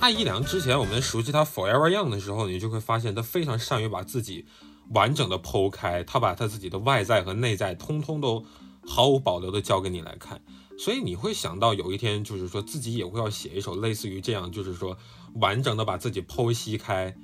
[0.00, 4.44] 艾怡良之前我们熟悉他 Forever Young 的时候，你就会发现他非常善于把自己
[4.90, 8.44] 完整的剖开，他把他自己的外在和内在通通都
[8.84, 10.42] 毫无保留的交给你来看，
[10.76, 14.98] 所以你会想到有一天就是说自己也会要写一首类似于这样，就是说
[15.40, 17.14] 完整的把自己剖析开，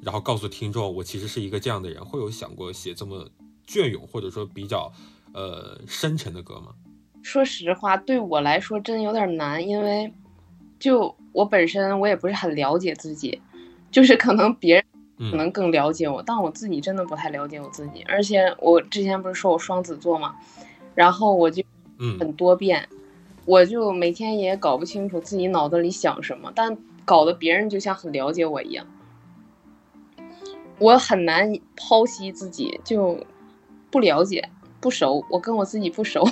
[0.00, 3.28] 然后告诉听众我其实是一个这样的人，会有想过写这么
[3.66, 4.92] 隽永或者说比较
[5.32, 6.72] 呃深沉的歌吗？
[7.22, 10.12] 说实话，对我来说真有点难，因为
[10.78, 11.14] 就。
[11.36, 13.38] 我本身我也不是很了解自己，
[13.90, 14.84] 就是可能别人
[15.30, 18.02] 可能更了解我，但我自己真的不太了解我自己。
[18.08, 20.34] 而且我之前不是说我双子座嘛，
[20.94, 21.62] 然后我就
[22.18, 22.88] 很多变，
[23.44, 26.74] 我就每天也搞不清楚自己脑子里想什么，但
[27.06, 28.86] 搞得别人就像很了解我一样，
[30.78, 33.24] 我很难剖析自己，就
[33.90, 36.22] 不了解不熟，我跟我自己不熟。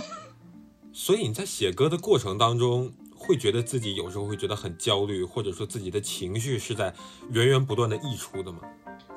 [0.92, 2.92] 所以你在写歌的过程当中。
[3.16, 6.92] 会觉得自己有时候会觉得很焦虑，或者说自己的情绪是在
[7.30, 8.58] 源源不断的溢出的吗？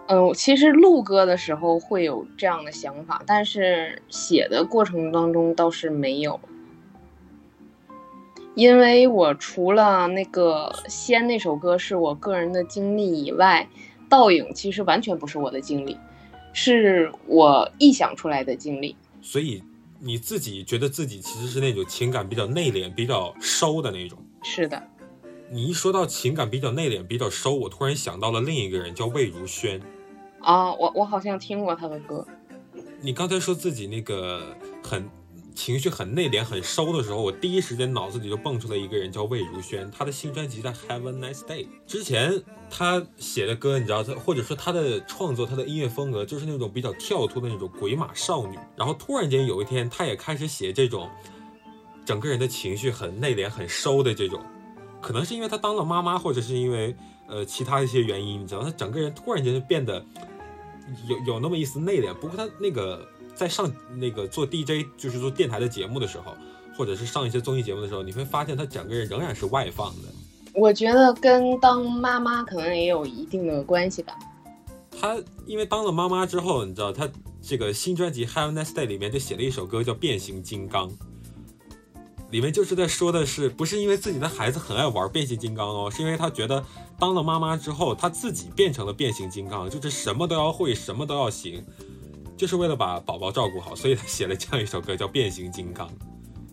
[0.07, 6.39] 嗯，其实录歌的时候会有这样的想法，但是写的过程当中倒是没有，
[8.57, 13.69] 因为我除了那个《仙》那首歌是我个人的经历以外，
[14.09, 15.95] 《倒影》其实完全不是我的经历，
[16.53, 19.63] 是我臆想出来的经历，所以。
[19.99, 24.83] 你自己觉得自己其实是那种情感比较内敛、比较收的那种，是的。
[25.49, 29.81] 你一说到情感比较内敛、比较收，我突然想到了另一个人，叫魏如萱。
[30.39, 32.23] 啊，我我好像听过他的歌。
[33.01, 35.09] 你刚才说自己那个很
[35.57, 39.89] 情绪很内敛、很收的时候，我第一时间脑子里就蹦出了一个人，叫魏如萱。
[39.89, 41.65] 她的新专辑叫《Have a Nice Day》。
[41.87, 48.55] 之前她写的歌，你知道，她或者说她的创作、她的音乐风格，就是那种比较跳脱的那种鬼马少女。
[48.75, 51.09] 然后突然间有一天，她也开始写这种
[52.05, 54.39] 整个人的情绪很内敛、很收的这种。
[55.01, 56.95] 可能是因为她当了妈妈，或者是因为
[57.27, 60.05] 呃其他一些原因，你知道，她整个人突然间就变得
[61.09, 62.13] 有有那么一丝内敛。
[62.13, 63.03] 不过她那个
[63.37, 66.35] 在上那个做 DJ，就是做电台的节目的时候，
[66.75, 70.09] 或者是上一些综艺节目的时候，你会发现他整个人仍然是外放的。
[70.53, 74.17] 我觉得跟当妈妈可能也有一定的关系吧。
[74.99, 77.07] 他因为当了妈妈之后，你知道，他
[77.39, 80.89] 这个新专辑《Have a Nice Day》里面就写了一首歌叫《变形金刚》。
[82.31, 86.61] 里面就是在说的是，不是因为自己的孩子很爱玩变形金刚哦，是因为他觉得
[86.99, 91.63] 当了妈妈之后，他自己变成了变形金刚，就是什么都要会，什么都要行，
[92.37, 95.87] 就是为了把宝宝照顾好，所以他 写了这样一首歌叫《变形金刚》。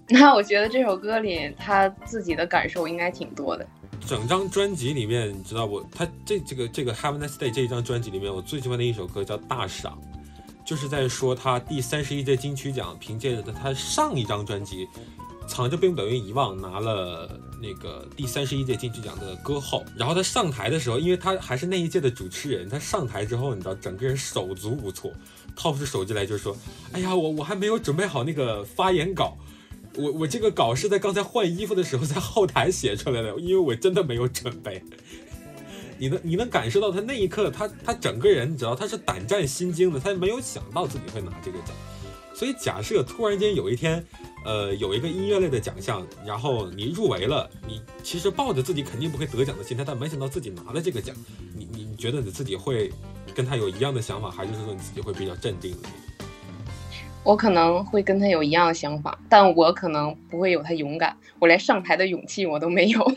[0.08, 3.66] 那我觉得这首歌里他自己的感受应该挺多的。
[4.06, 9.98] 整张专辑里面，你知道我他这这个这个《Have a Nice Day》这一张专辑里面，我最喜欢的一首歌叫《大赏》，
[10.66, 14.88] 就是在说他第三十一届金曲奖凭借着他上一张专辑。
[15.46, 19.84] 藏着并不等于遗忘，拿了那个第三十一届金曲奖的歌后。
[19.94, 25.12] 然后他上台的时候，因为他还是那一届的主持人，他上台之后，你知道，整个人手足无措，
[25.56, 26.56] 掏出手机来就说
[26.92, 29.36] ：“哎呀，我我还没有准备好那个发言稿，
[29.96, 34.82] 我我这个稿是在刚才换衣服的时候在后台写出来的，因为我真的没有准备。
[35.98, 41.68] ”你能你能感受到他那一刻，他他整个人，你知道，他是胆战心惊的，他没有想到自己会拿这个奖。
[42.34, 44.04] 所以假设突然间有一天。
[44.46, 51.16] 呃，有一个音乐类的奖项，然后你入围了，你其实抱着自己肯定不会得奖的心态，但没想到自己拿了这个奖，
[51.56, 52.92] 你你你觉得你自己会
[53.34, 55.88] 跟他有一样的想法，还是说你自己会比较镇定的？
[57.22, 63.12] 我可能会跟他有一样的想法，但我可能不会有他勇敢，我连上台的勇气我都没有。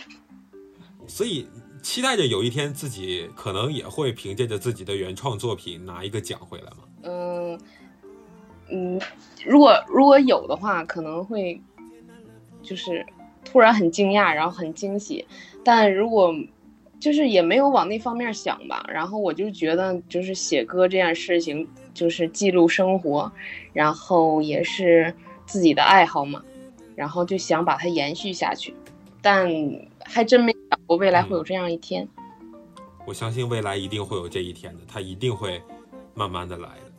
[1.08, 1.48] 所以
[1.82, 6.78] 期待着有一天自己可能也会凭借着自己的原创作品拿一个奖回来吗？
[7.04, 7.60] 嗯。
[8.70, 9.00] 嗯，
[9.46, 11.62] 如果如果有的话，可能会
[12.62, 13.06] 就是
[13.46, 15.26] 突然很惊讶，然后很惊喜。
[15.63, 16.36] 但如果
[17.00, 23.32] 就是也没有往那方面想吧，然后我就觉得就是写歌这件事情就是记录生活，
[23.74, 25.14] 然后也是
[25.46, 26.44] 自己的爱好嘛，
[26.96, 28.74] 然后就想把它延续下去。
[29.22, 29.50] 但
[30.06, 32.08] 还真没想过未来会有这样一天。
[33.06, 35.62] 我相信未来一定会有这一天的，它一定会
[36.14, 36.92] 慢慢的来的。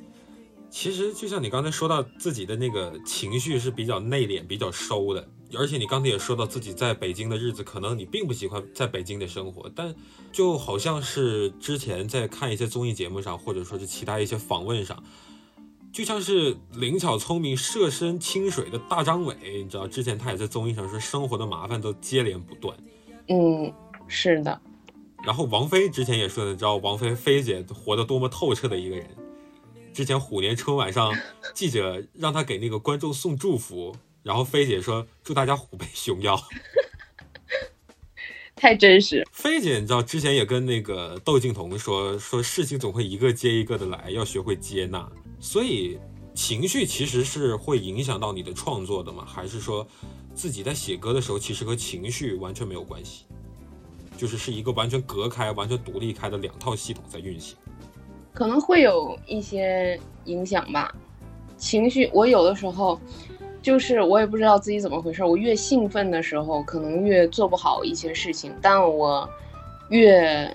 [0.71, 9.95] 其实就像你刚才说到自己的那个情绪是比较内敛、比较收的，而且你刚才也说到自己在北京的日子，可能你并不喜欢在北京的生活，但
[10.31, 15.03] 就好像是之前在看一些综艺节目上，或者说是其他一些访问上，
[15.93, 22.77] 就像是灵巧聪明、涉身清水的大张伟，你知道之前他也在综艺上说生活的麻烦都接连不断。
[23.29, 23.73] 嗯，
[24.07, 24.61] 是的。
[25.25, 29.07] 然后王菲之前也说的，知道王菲菲姐活得多么透彻的一个人。
[29.93, 31.13] 之前虎年春晚上，
[31.55, 36.38] 记者让她给那个观众送祝福，然后菲姐说祝大家虎背熊腰，
[38.54, 39.26] 太真实。
[39.33, 45.09] 菲姐，你知道之前也跟那个窦靖童说，说事情总会一个接一个的来，要学会接纳。
[45.40, 45.98] 所以
[46.35, 49.24] 情绪其实是会影响到你的创作的吗？
[49.24, 49.87] 还是说
[50.35, 53.24] 自己在写歌的时候，其实和情绪完全没有关系，
[54.16, 57.57] 就是是一个完全隔开、完全独立开的两套系统在运行？
[58.35, 60.94] 可能会有一些影响吧，
[61.57, 62.11] 情绪。
[62.12, 63.00] 我有的时候，
[63.68, 65.22] 就是我也不知道自己怎么回事。
[65.22, 69.28] 我越兴奋的时候，可能越做不好一些事情；但我
[69.90, 70.50] 越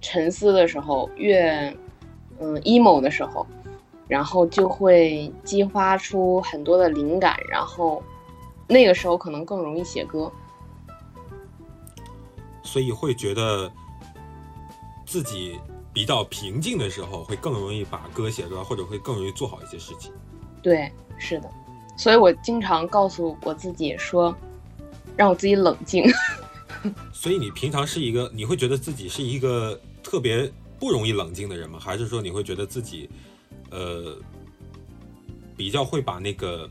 [0.00, 1.76] 沉思的时候，越
[2.38, 3.44] 嗯 emo 的时候，
[4.06, 8.00] 然后就会激发出很多的灵感，然后
[8.68, 10.30] 那个时候可能更容易写歌。
[12.62, 13.68] 所以会觉得
[15.04, 15.58] 自己。
[15.94, 20.10] 比较平静的时候，会更容易把歌写出来，或者会更容易做好一些事情。
[20.62, 21.50] 对，是的，
[22.02, 24.36] 所以我经常告诉我自己说，
[25.16, 26.04] 让我自己冷静。
[27.14, 30.50] 所以你平常是一个，你会觉得自己是一个特别
[30.80, 31.78] 不容易冷静的人吗？
[31.80, 33.08] 还是说你会觉得自己，
[33.70, 34.16] 呃，
[35.56, 36.68] 比较会把那个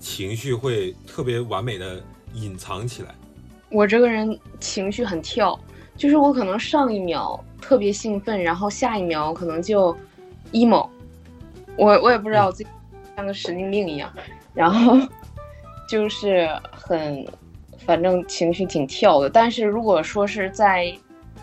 [0.00, 2.02] 情绪会特别完美的
[2.32, 3.14] 隐藏起来？
[3.68, 5.60] 我这个人情绪很跳，
[5.94, 7.44] 就是我可能上一秒。
[7.60, 9.94] 特别兴奋，然后下一秒可能就
[10.52, 10.88] emo，
[11.76, 12.68] 我我也不知道自己
[13.14, 14.10] 像个神经病一样，
[14.54, 14.96] 然后
[15.88, 17.26] 就是很
[17.78, 19.28] 反正情绪挺跳的。
[19.28, 20.92] 但是如果说是在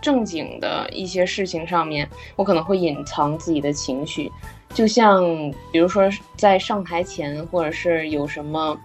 [0.01, 4.31] 正经的一些事情上面，我可能会隐藏自己的情绪，
[4.73, 5.23] 就像
[5.71, 8.75] 比如说在上台前，或者是有什么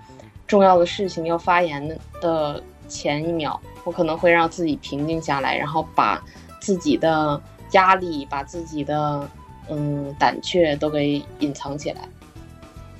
[0.46, 6.22] 重要的事情要发言的前一秒，我可能会让自己平静下来，然后把
[6.60, 7.40] 自己的
[7.72, 9.26] 压力、把自己的
[9.70, 12.02] 嗯胆怯都给隐藏起来。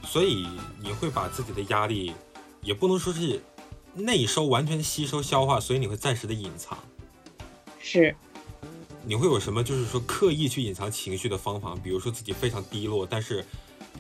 [0.07, 0.47] 所以
[0.81, 2.15] 你会把自己的压力，
[2.63, 3.43] 也不能说是
[3.95, 6.79] 内收，完全吸收消化，所以你会暂时的隐藏。
[7.81, 8.15] 是，
[9.05, 11.75] 你会有什么就是说刻意去隐藏情绪的方法？
[11.83, 13.45] 比如说自己非常低落，但是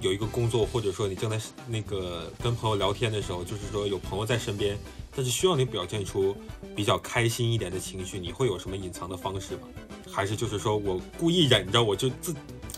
[0.00, 4.78] 有一个工作，或者说你正在那个跟朋友聊天的时候，就是说有朋友在身边，
[5.14, 6.36] 但是需要你表现出
[6.74, 9.68] 比较开心一点的情绪，你会有什么隐藏的方式吗？
[10.10, 12.34] 还是就是说我故意忍着，我就自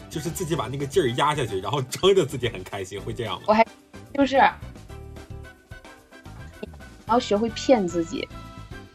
[0.08, 3.42] 就是自己把那个劲儿压下去，然后撑着自己很开心，会这样吗？
[3.48, 3.66] 我还
[4.14, 4.58] 就是然
[7.08, 8.26] 后学会骗自己。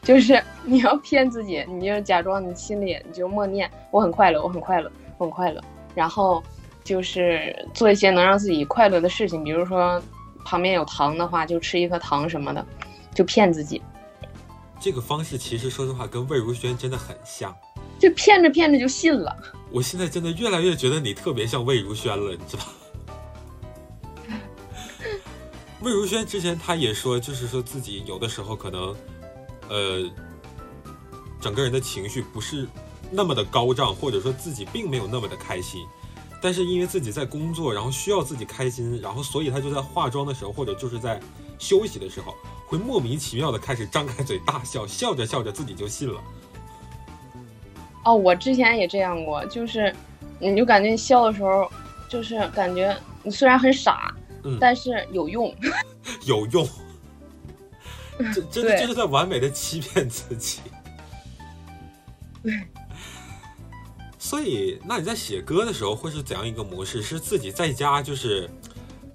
[0.02, 5.62] 就是 你要骗自己，你就假装你心里你就默念我很快乐，我很快乐，我很快乐。
[5.96, 6.44] 然后
[6.84, 10.02] 就是做一些能让自己快乐的事情，比如说
[10.44, 12.66] 旁边有糖的话，就吃一颗糖什么的，
[13.16, 13.82] 就骗自己。
[14.78, 17.56] 这个方式其实说实话跟魏如萱真的很像，
[17.98, 19.34] 就骗着骗着就信了。
[19.74, 22.64] 我现在真的越来越觉得你特别像魏如萱了，你知道？
[25.82, 28.96] 魏如萱之前她也说，就是说自己有的时候可能。
[29.70, 30.08] 呃，
[31.42, 32.68] 整个人的情绪不是
[33.10, 35.84] 那么的高涨，或者说自己并没有那么的开心，
[36.42, 41.20] 但是因为自己在工作，然后需要自己开心，然后所以他就在化妆的时候，或者就是在
[41.58, 42.36] 休息的时候，
[42.68, 46.22] 会莫名其妙的开始张开嘴大笑，笑着笑着自己就信了。
[48.04, 49.94] 哦，我之前也这样过，就是
[50.40, 51.70] 你就感觉笑的时候，
[52.08, 55.54] 就是感觉你虽然很傻，嗯，但是有用，
[56.26, 56.68] 有用。
[58.34, 60.60] 这真的就是在完美的欺骗自己。
[62.44, 62.54] 对。
[64.20, 67.02] 所以，那你在写歌的时候会是怎样一个模式？
[67.04, 68.50] 是自己在家就是，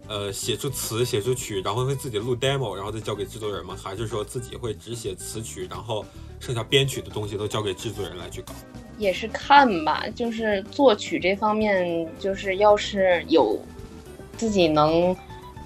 [0.06, 3.74] 呃，写出词、写出曲，然后会自己录 demo，然后再交给制作人吗？
[3.82, 6.04] 还是说自己会只写词曲，然后
[6.38, 8.52] 剩下编曲的东西都交给制作人来去搞？
[8.98, 13.58] 也是看吧，就是作曲这方面，就是要是有
[14.36, 15.16] 自己能。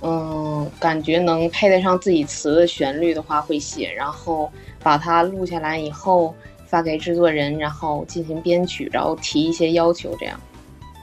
[0.04, 4.50] 嗯，感觉能配得上自己词的旋律的话会写，然后
[4.82, 6.34] 把它录下来以后
[6.66, 10.40] 发给制作人，然后进行编曲，然后提一些要求，这样。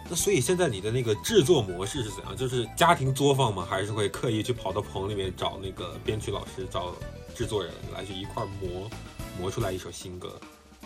[0.09, 2.35] 那所以现在你的那个制作模式是怎样？
[2.35, 3.65] 就是家庭作坊吗？
[3.69, 6.93] 还是会刻意去跑到棚里面找那个编曲老师、找
[7.33, 8.89] 制作人来去一块磨
[9.39, 10.29] 磨出来一首新歌？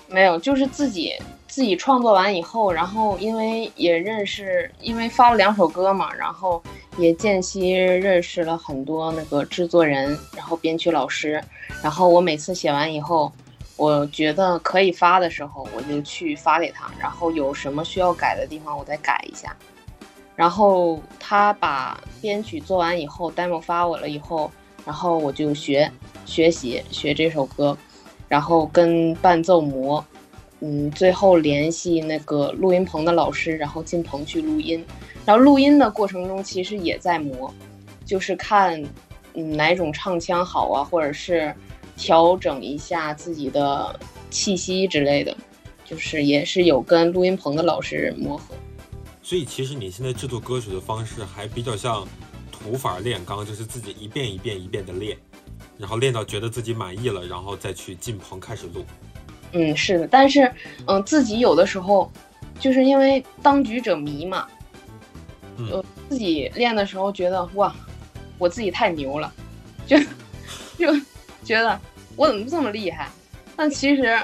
[0.07, 1.13] 没有，就是自己
[1.47, 6.61] 自己创作完以后，然后因为也认识，因为发了两首歌嘛，然后
[6.97, 11.43] 也间隙认识了很多那个制作人，然后编曲老师，
[11.81, 13.31] 然后我每次写完以后，
[13.75, 19.55] 我觉得可以发的时候，我就去发给他，然后有什么需要改的地方，我再改一下，
[20.35, 24.51] 然后他把编曲做完以后，demo 发我了以后，
[24.85, 25.91] 然后我就学
[26.25, 27.75] 学习学这首歌。
[28.33, 30.03] 然后跟伴奏磨，
[30.61, 34.83] 嗯，最后联系那个录音棚的老师，然后进棚去录音。
[35.23, 37.53] 然后录音的过程中，其实也在磨，
[38.03, 38.83] 就是看，
[39.35, 41.53] 嗯，哪种唱腔好啊，或者是
[41.95, 43.99] 调整一下自己的
[44.31, 45.37] 气息之类的，
[45.85, 48.55] 就是也是有跟录音棚的老师磨合。
[49.21, 52.03] 所以其实你现在制作歌曲的方式还比较像
[52.51, 55.15] 土法炼钢，就是自己一遍一遍一遍的练。
[55.83, 58.85] 然后练到觉得自己满意了，然后再去进棚开始录。
[59.51, 60.49] 嗯，是的，但是，
[60.87, 62.09] 嗯，自己有的时候，
[62.57, 64.47] 就是因为当局者迷嘛，
[65.69, 67.75] 呃，自己练的时候觉得哇，
[68.37, 69.29] 我自己太牛了，
[69.85, 69.97] 就
[70.79, 70.87] 就
[71.43, 71.77] 觉得
[72.15, 73.09] 我怎么这么厉害？
[73.57, 74.17] 但其实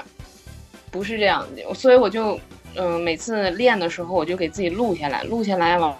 [0.90, 2.40] 不是这样的，所以我就，
[2.74, 5.94] 嗯，每次练的时候我就给自己录下来，录下来了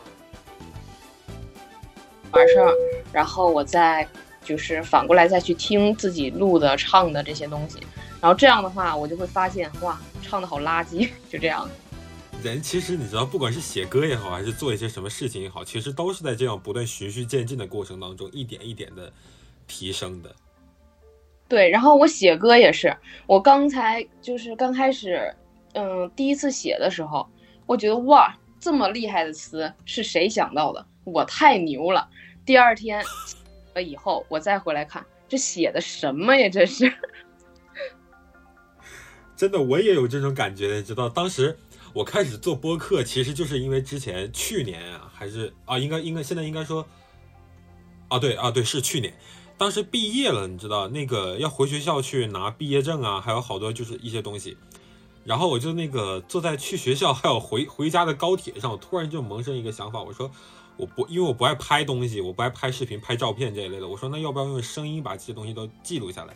[2.31, 2.73] 完事儿，
[3.13, 4.09] 然后我再。
[4.51, 7.79] 就是反过来再去听自己录的、唱的这些东西，
[8.21, 11.71] 然后这样的话，我就会发现，哇，唱的好垃圾， 就这样。
[12.43, 19.13] 人其实你知道，不管是写歌也好，还是做一些什么事情也好，其实都是在这样不断循序渐进的过程当中，一点一点的
[19.69, 20.35] 提升的。
[21.47, 22.93] 对，然后我写歌也是，
[23.29, 25.33] 我刚才就是刚开始，
[25.75, 27.25] 嗯，第一次写的时候，
[27.67, 30.85] 我觉得哇，这么厉害的词是谁想到的？
[31.05, 32.09] 我太牛了。
[32.45, 33.01] 第二天。
[33.75, 36.49] 了以后，我再回来看，这写的什么呀？
[36.49, 36.93] 这是，
[39.37, 40.77] 真的，我也有这种感觉。
[40.77, 41.59] 你知道，当时
[41.93, 46.87] 我开始做播客，其实就是因为之前去年啊，还是啊，应该应该现在应该说，
[48.09, 49.14] 啊对啊对，是去年，
[49.57, 54.57] 当时毕业了，你知道那个要回学校去拿毕业证啊，还有好多就是一些东西。
[55.23, 60.31] 然后我就那个坐在去学校还有回回家的高铁上，我突然就萌生一个想法，我说
[60.81, 66.35] 我不因为我不爱拍东西，我不爱拍视频、拍照片这一类的，我说那要不要用声音把这些东西都记录下来？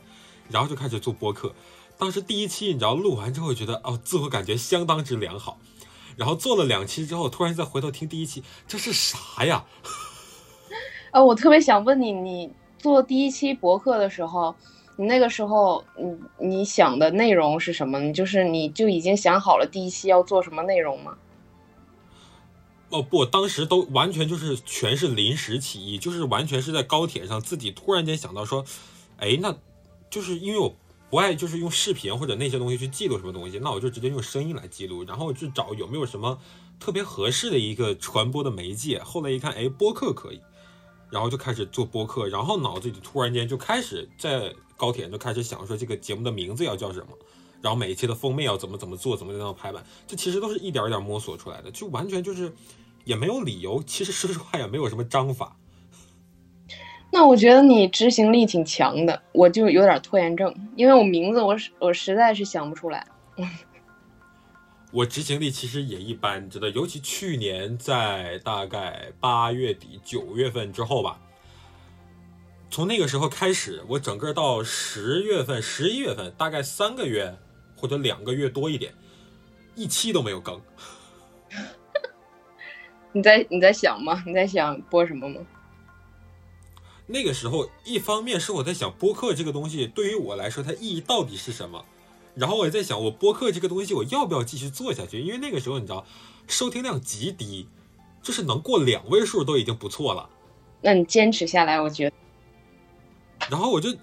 [0.51, 1.55] 然后就开始做播客。
[1.97, 5.59] 当时第一期你知道录完之后觉得哦，自我感觉相当之良好。
[6.17, 9.65] 然后做了两期之后，突然再回头听第一期，这是啥呀？
[11.13, 14.55] 呃，我特别想问你，你做第一期博客的时候，
[14.97, 17.99] 你那个时候，你你想的内容是什么？
[18.01, 21.17] 你就是你就已经想好了第一期要做什么内容吗？
[22.95, 28.65] 哦不，当时都完全就是全是临时起意，就是完全是在高铁上自己突然间想到说，
[29.19, 29.57] 哎，那
[30.09, 30.75] 就是因为我。
[31.11, 36.37] 不爱就是用视频或者那些东西去记录什么东西，那我就直接用声音来记录，然后去找有没有什么
[36.81, 38.99] 特别合适的一个传播的媒介。
[39.01, 40.41] 后来一看，哎，播客可以，
[41.11, 47.17] 然后就开始做播客，然后脑子里突然间就开始在高铁上就开始想说这个节目的名字要叫什么，
[47.63, 52.53] 然后每一期的封面要怎么怎么做，怎么怎么排版，这其实都是一点一点摸索出来的，就完全就是
[53.05, 55.57] 也没有理由，其实说实话也没有什么章法。
[57.13, 63.07] 那我觉得你执行力挺强的，我就有点拖延症，因为我名字我我实在是想不出来。
[64.91, 71.21] 我执行力其实也一般，知道，尤其去年在大概八月底九月份之后吧，
[72.71, 77.37] 从那个时候开始，我整个到十月份、十一月份，大概三个月
[77.77, 78.95] 或者两个月多一点，
[79.75, 80.61] 一期都没有更。
[83.15, 84.23] 你在你在想吗？
[84.27, 85.41] 你在想播什么吗？
[87.07, 91.85] 那个时候，一方面是我在想播客这个东西对于我来说它意义到底是什么，
[92.35, 95.21] 然后我也在想我播客这个东西我要不要继续做下去？
[95.21, 96.05] 因为那个时候你知道，
[96.49, 97.69] 收听量极低，
[98.23, 100.29] 就是能过两位数都已经不错了。
[100.81, 102.17] 那你坚持下来，我觉得。
[103.49, 103.95] 然后我就，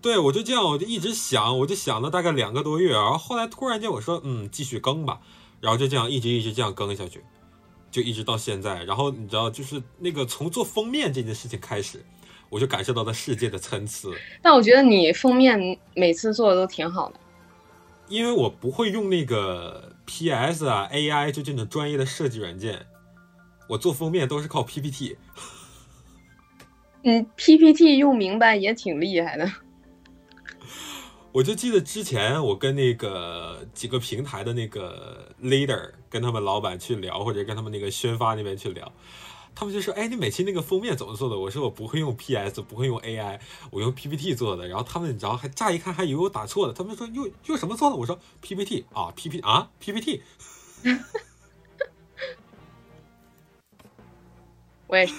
[0.00, 5.20] 对我就这样，我就一直想，我就想了大概两个多月，然后后来突然间我说，嗯，继续更吧，
[5.60, 7.22] 然后就这样一直一直这样更下去。
[7.92, 12.04] 就一直到现在，然后你知道，就是那个从做封面这件事情开始，
[12.48, 14.08] 我就感受到了世界的参差。
[14.40, 17.20] 但我觉得你封面每次做的都挺好的，
[18.08, 22.86] 因为我不会用那个 PS 啊、AI 就这种专业的设计软件，
[23.68, 25.16] 我做封面都是靠 PPT。
[27.04, 29.50] 嗯，PPT 用明白也挺厉害的。
[31.32, 38.92] 我就记得之前我跟那个几个平台的那个 leader 跟他们老板去聊，或者跟他们那个宣发那边去聊，
[39.54, 50.22] 他们就说：“哎，你每期那个封面怎么做的？”我说：“我不会用 PS，不会用 AI，我用 PPT 做的。”然后他们你知道还乍一看还以为我打错了，他们说：“用用什么做的？”我说：“PPT 啊，PP 啊，PPT。”
[54.86, 55.14] 我也是。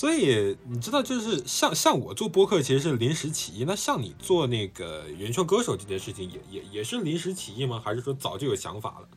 [0.00, 7.78] 所以你知道，就是像像我做播客其实是临时起意，那像你做那个原创歌手这件事情，也也也是临时起意吗？
[7.84, 9.08] 还是说早就有想法了？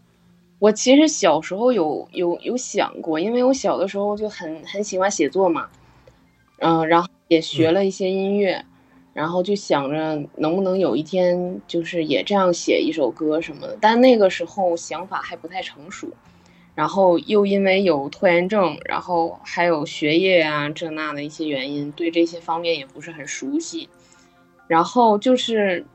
[0.59, 5.69] 我其实小时候有有有想过，因为我小的时候就很很喜欢写作嘛，
[6.57, 8.65] 嗯，然后也学了一些音乐，
[9.13, 16.09] 然后就想着能不能有一天就是也这样写一首歌什么的，但那个时候想法还不太成熟。
[16.75, 23.87] 然后又因为有拖延症，然后还有学业啊这那的一些原因，对这些方面也不是很熟悉。
[24.67, 25.85] 然后就是，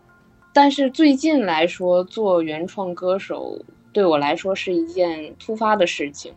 [0.53, 3.61] 但是最近来说，做原创歌手
[3.93, 6.33] 对我来说是一件突发的事情。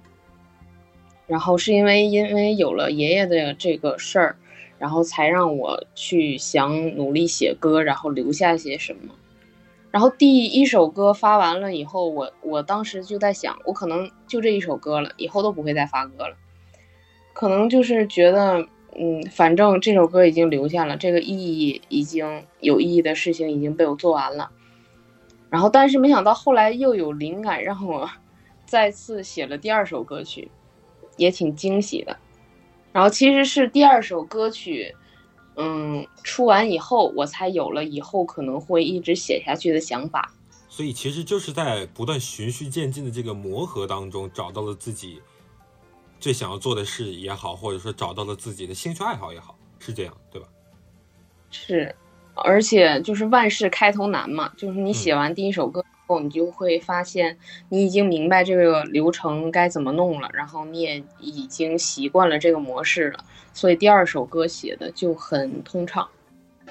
[1.27, 4.35] 然后是因为因为有了爷爷的这个事儿，
[4.79, 9.13] 然后才让我去想努力写歌，然后留下些什么。
[9.91, 16.37] 然后第一首歌发完了以后，我我当时就在想，我可能就这一首歌了，以后都不会再发歌了。
[17.33, 18.65] 可能就是觉得，
[18.97, 24.49] 嗯，反正这首歌已经留下了，这个意义已经有意义的事情已经被我做完了。
[25.49, 28.09] 然后，但是没想到后来又有灵感，让我
[28.65, 30.49] 再次写了第二首歌曲，
[31.17, 32.17] 也挺惊喜的。
[32.93, 34.95] 然后其实是第二首歌曲。
[35.61, 40.33] 嗯，出完以后，我才有了以后可能会一直写下去的想法。
[40.67, 45.21] 所以其实就是在不断循序渐进的这个磨合当中，找到了自己
[46.19, 50.47] 最想要做的事也好，或者说找到了自己的兴趣爱好也好，是这样，对吧？
[51.51, 51.93] 是，
[52.33, 57.37] 而且就是万事开头难嘛，就是你写完第一首歌后，你就会发现
[57.69, 63.23] 你已经明白这个流程该怎么弄了，然后你也已经习惯了这个模式了。
[63.53, 66.07] 所以第二首歌写的就很通畅。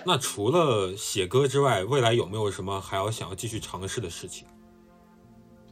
[0.04, 4.46] 那除了写歌之外，未来有没有什么还要想要继续尝试的事情？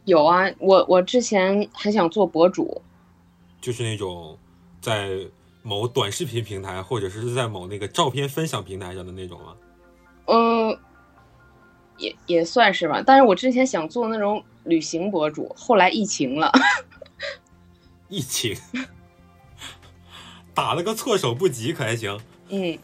[0.04, 2.80] 有啊，我我之前还想做博主，
[3.60, 4.38] 就是那种
[4.80, 5.18] 在
[5.62, 9.56] 某短视频平台，或者是在某那个照片分享平台上的那种啊？
[10.26, 10.78] 嗯，
[11.98, 13.02] 也也算是吧。
[13.04, 16.50] 但是我之前想做那种旅行博主，后来疫情了。
[18.08, 18.56] 疫情
[20.54, 22.18] 打了个措手不及，可还行？
[22.48, 22.78] 嗯，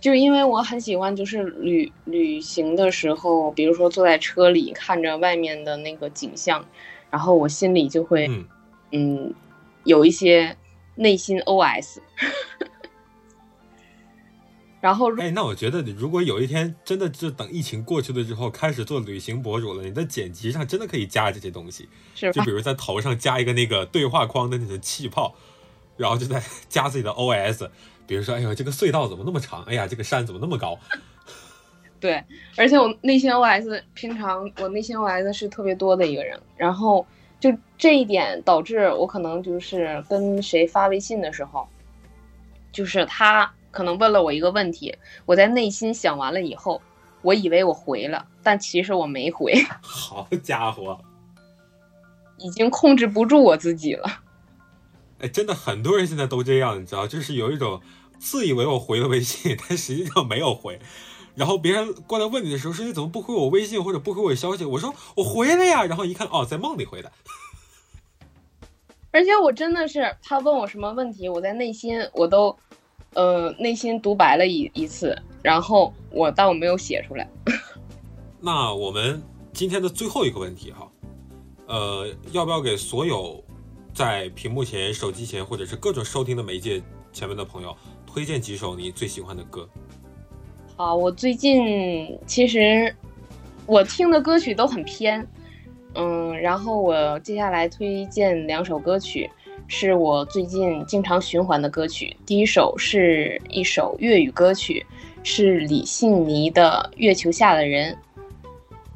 [0.00, 6.64] 就是因为我很喜欢，就是旅旅行的时候，比如说坐在车里看着外面的那个景象，
[7.10, 8.46] 然后我心里就会嗯，
[8.92, 9.34] 嗯
[9.84, 10.56] 有一些
[10.94, 11.98] 内心 OS。
[14.80, 22.50] 然后如哎，那我觉得你如果有一天真的就等疫情过去了之后，开始做旅行博主了，你的剪辑上真的可以加这些东西，是吧就比？
[22.50, 25.34] 如在头上加一个那个对话框的那种气泡，
[25.96, 27.68] 然后就在 加自己的 OS，
[28.06, 29.62] 比如说，哎呦，这个隧道怎么那么长？
[29.64, 30.78] 哎呀，这个山怎么那么高？
[32.00, 32.24] 对，
[32.56, 37.06] 而且我内心 OS 平常我内心 OS 是特别多的一个人，然后
[37.38, 41.68] 就这一点导致我可能就是跟谁发微信的时候，
[42.72, 44.96] 就是他可能问了我一个问题，
[45.26, 46.80] 我在内心想完了以后，
[47.22, 50.98] 我以为我回了，但其实我没回， 好家伙！
[52.38, 54.22] 已经控制不住我自己了。
[55.18, 57.80] 哎，真的很多人现在都这样，你知道，就是有一种
[58.18, 60.80] 自以为我回了微信， 但实际上没有回。
[61.36, 64.64] 然后别人过来问你的时候，说你怎么不回我微信或者不回我消息？
[64.64, 67.12] 我说我回了呀，然后一看哦，在梦里回的。
[69.12, 72.56] 而且我真的是，他问我什么问题，我在内心我都，
[73.14, 77.28] 呃，内心独白了一一次，然后我但我没有写出来。
[78.40, 80.90] 那我们今天的最后一个问题哈，
[81.66, 83.42] 呃，要不要给所有
[83.92, 86.82] 在屏幕前、手机前或者是各种收听的媒介
[87.12, 89.68] 前面的朋友推荐几首你最喜欢的歌？
[90.76, 92.94] 好，我最近其实
[93.66, 95.26] 我听的歌曲都很偏，
[95.94, 99.28] 嗯，然后我接下来推荐两首歌曲，
[99.72, 102.14] 是我最近经常循环的歌曲。
[102.26, 104.84] 第一首是一首粤语歌曲，
[105.22, 107.96] 是李信妮的《月球下的人》，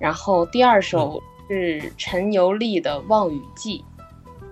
[0.01, 3.85] 然后第二首是陈游丽的《望雨季》。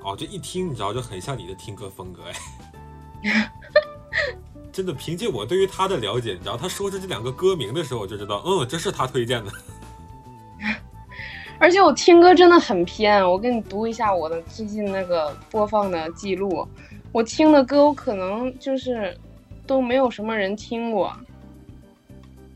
[0.09, 2.23] 哦，这一听你知道就很像你的听歌风格
[3.25, 3.51] 哎。
[4.73, 9.51] 真的，凭借我对于他的了解，你知道他说出这两个歌名的时候，我就知道，嗯，这是他推荐的。
[11.63, 16.67] 而且我听歌真的很偏，我给你读一下我的最近那个播放的记录。
[17.13, 19.17] 我听的歌，我可能就是
[19.65, 21.13] 都没有什么人听过。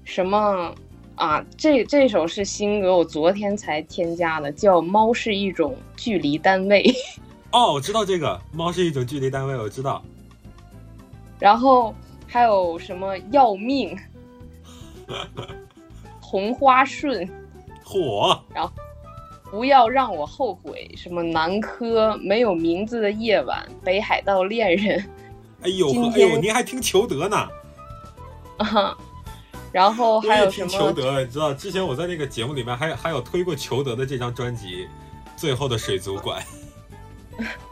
[0.03, 0.75] 什么
[1.15, 1.41] 啊？
[1.57, 6.83] 这这首是新歌，我昨天才添加的，叫《猫是一种距离单位》。
[7.53, 10.03] 哦，我知道这个，猫是一种距离单位，我知道。
[11.39, 11.95] 然后
[12.27, 13.97] 还有什么要命、
[16.21, 17.25] 红花顺，
[17.85, 18.37] 火，
[19.57, 25.03] 不要让我后悔，什么南柯、没有名字的夜晚、北海道恋人。
[25.63, 27.49] 哎呦哎呦，您还听裘德呢？
[28.59, 28.95] 啊，
[29.73, 30.93] 然后还有听裘？
[30.93, 34.85] 德，你知道，之前我在那个节目里面还还有推过裘德的这张专辑
[35.39, 36.43] 《最后的水族馆》。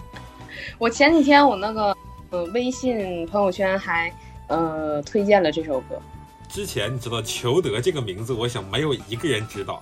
[0.78, 1.95] 我前几天我那个
[2.30, 4.11] 呃微信朋友圈还
[4.49, 6.01] 呃推荐了这首歌。
[6.49, 9.78] 之前你知道裘德这个名字，我想没有一个人知道，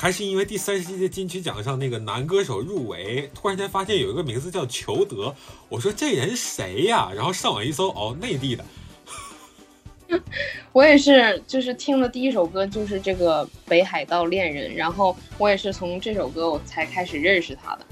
[0.00, 5.34] 还是因为第三十届金曲奖上那个男歌手入围，突然间发现有一个名字叫裘德，
[5.68, 7.10] 我说这人谁呀？
[7.12, 8.64] 然后上网一搜，哦，内地的。
[10.72, 17.84] 我也是，就是听的第一首歌就是这个《北海道恋人》，然后我也是从这首歌我才开始认识他的，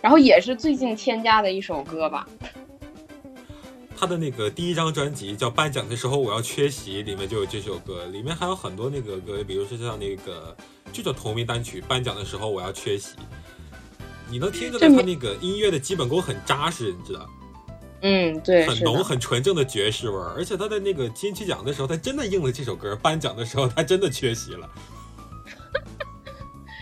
[0.00, 2.26] 然后也是最近添加的一首歌吧。
[4.02, 10.56] 他的那个第一张专辑叫《颁奖的时候我要缺席》，里面就有这首歌，里面还有很多那个歌，比如说像那个
[10.92, 13.14] 就叫同名单曲《颁奖的时候我要缺席》，
[14.28, 17.30] 你能听得这没到他那个音乐的基本功很扎实，你知道，
[18.00, 24.68] 嗯，对，很浓，很纯正的爵士味儿，而且他在那个金曲奖的时候，他真的应了这首歌，颁奖的时候他真的缺席了。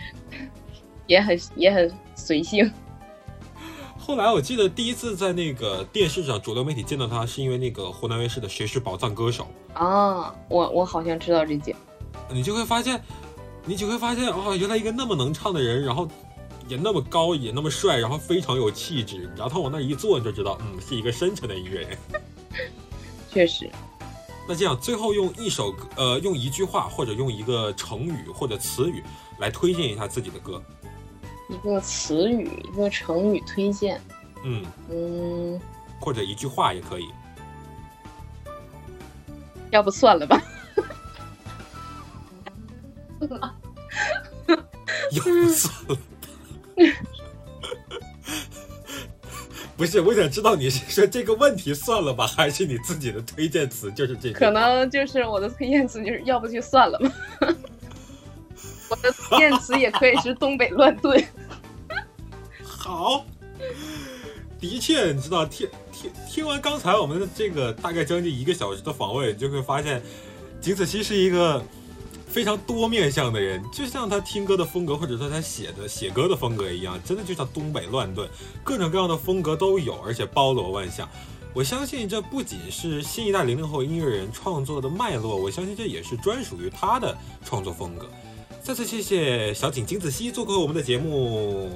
[1.05, 2.73] 也很也很随性。
[4.01, 9.47] 后来我记得第一次在那个电视上主流媒体见到他，是因为那个湖南卫视的《谁是宝藏歌手》。
[9.79, 11.75] 啊，我我好像知道这节，
[12.31, 12.99] 你就会发现，
[13.63, 16.09] 你就会发现哦，原来一个那么能唱的人，然后
[16.67, 19.31] 也那么高，也那么帅，然后非常有气质。
[19.37, 21.97] 然后他往那一坐，你就知道，嗯，是一个深沉的音乐人。
[23.31, 23.69] 确实，
[24.47, 29.03] 那这样，最后用一首歌，呃，用一句话或者用一个成语或者词语
[29.37, 30.59] 来推荐一下自己的歌。
[31.51, 33.99] 一个词语，一个成语推荐，
[34.43, 35.59] 嗯，嗯，
[35.99, 37.09] 或者一句话也可以。
[39.69, 40.39] 要不算了吧。
[45.11, 45.97] 要不算了。
[49.77, 54.31] 不是，我想知道你是说这个问题算了吧，还是你自己的推荐词就是这？
[54.31, 57.11] 可能就是我的推荐词，就是 要不就算了吧。
[58.89, 61.23] 我的推荐词也可以是东北乱炖。
[64.61, 70.01] 的确，你知道听听听完刚才我们的这个大概将近一个小时的访问，你就会发现
[70.61, 71.61] 景子熙是一个。
[72.27, 78.25] 非常多面向的人，就像他听歌的风格，或者说他写的写歌的风格一样，真的就像东北乱炖，
[78.63, 81.09] 各种各样的风格都有，而且包罗万象。
[81.53, 88.09] 我相信这不仅是新一代零零后音乐人创作的脉络，我相信这也是专属于他的创作风格。
[88.63, 91.69] 再次谢谢小景金子熙做客我们的节目。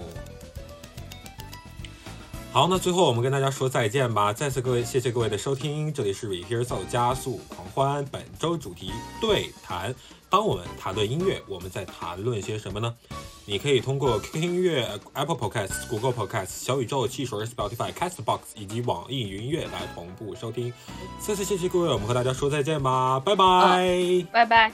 [2.55, 4.31] 好，那最后我们跟大家说再见吧。
[4.31, 9.93] 再次各位，谢谢各位的收听，这里是 Rehearsal 加速狂欢，本周主题对谈。
[10.29, 12.95] 当我们谈论音乐，我们在谈论些什么呢？
[13.43, 20.71] 你可以通过 QQ 音乐、Apple Podcasts、Google Podcasts、小宇宙、汽水、Spotify、Castbox 以及网易云音乐来同步收听。
[21.19, 24.71] 再次谢谢各位，我们和大家说再见吧，拜拜，拜拜。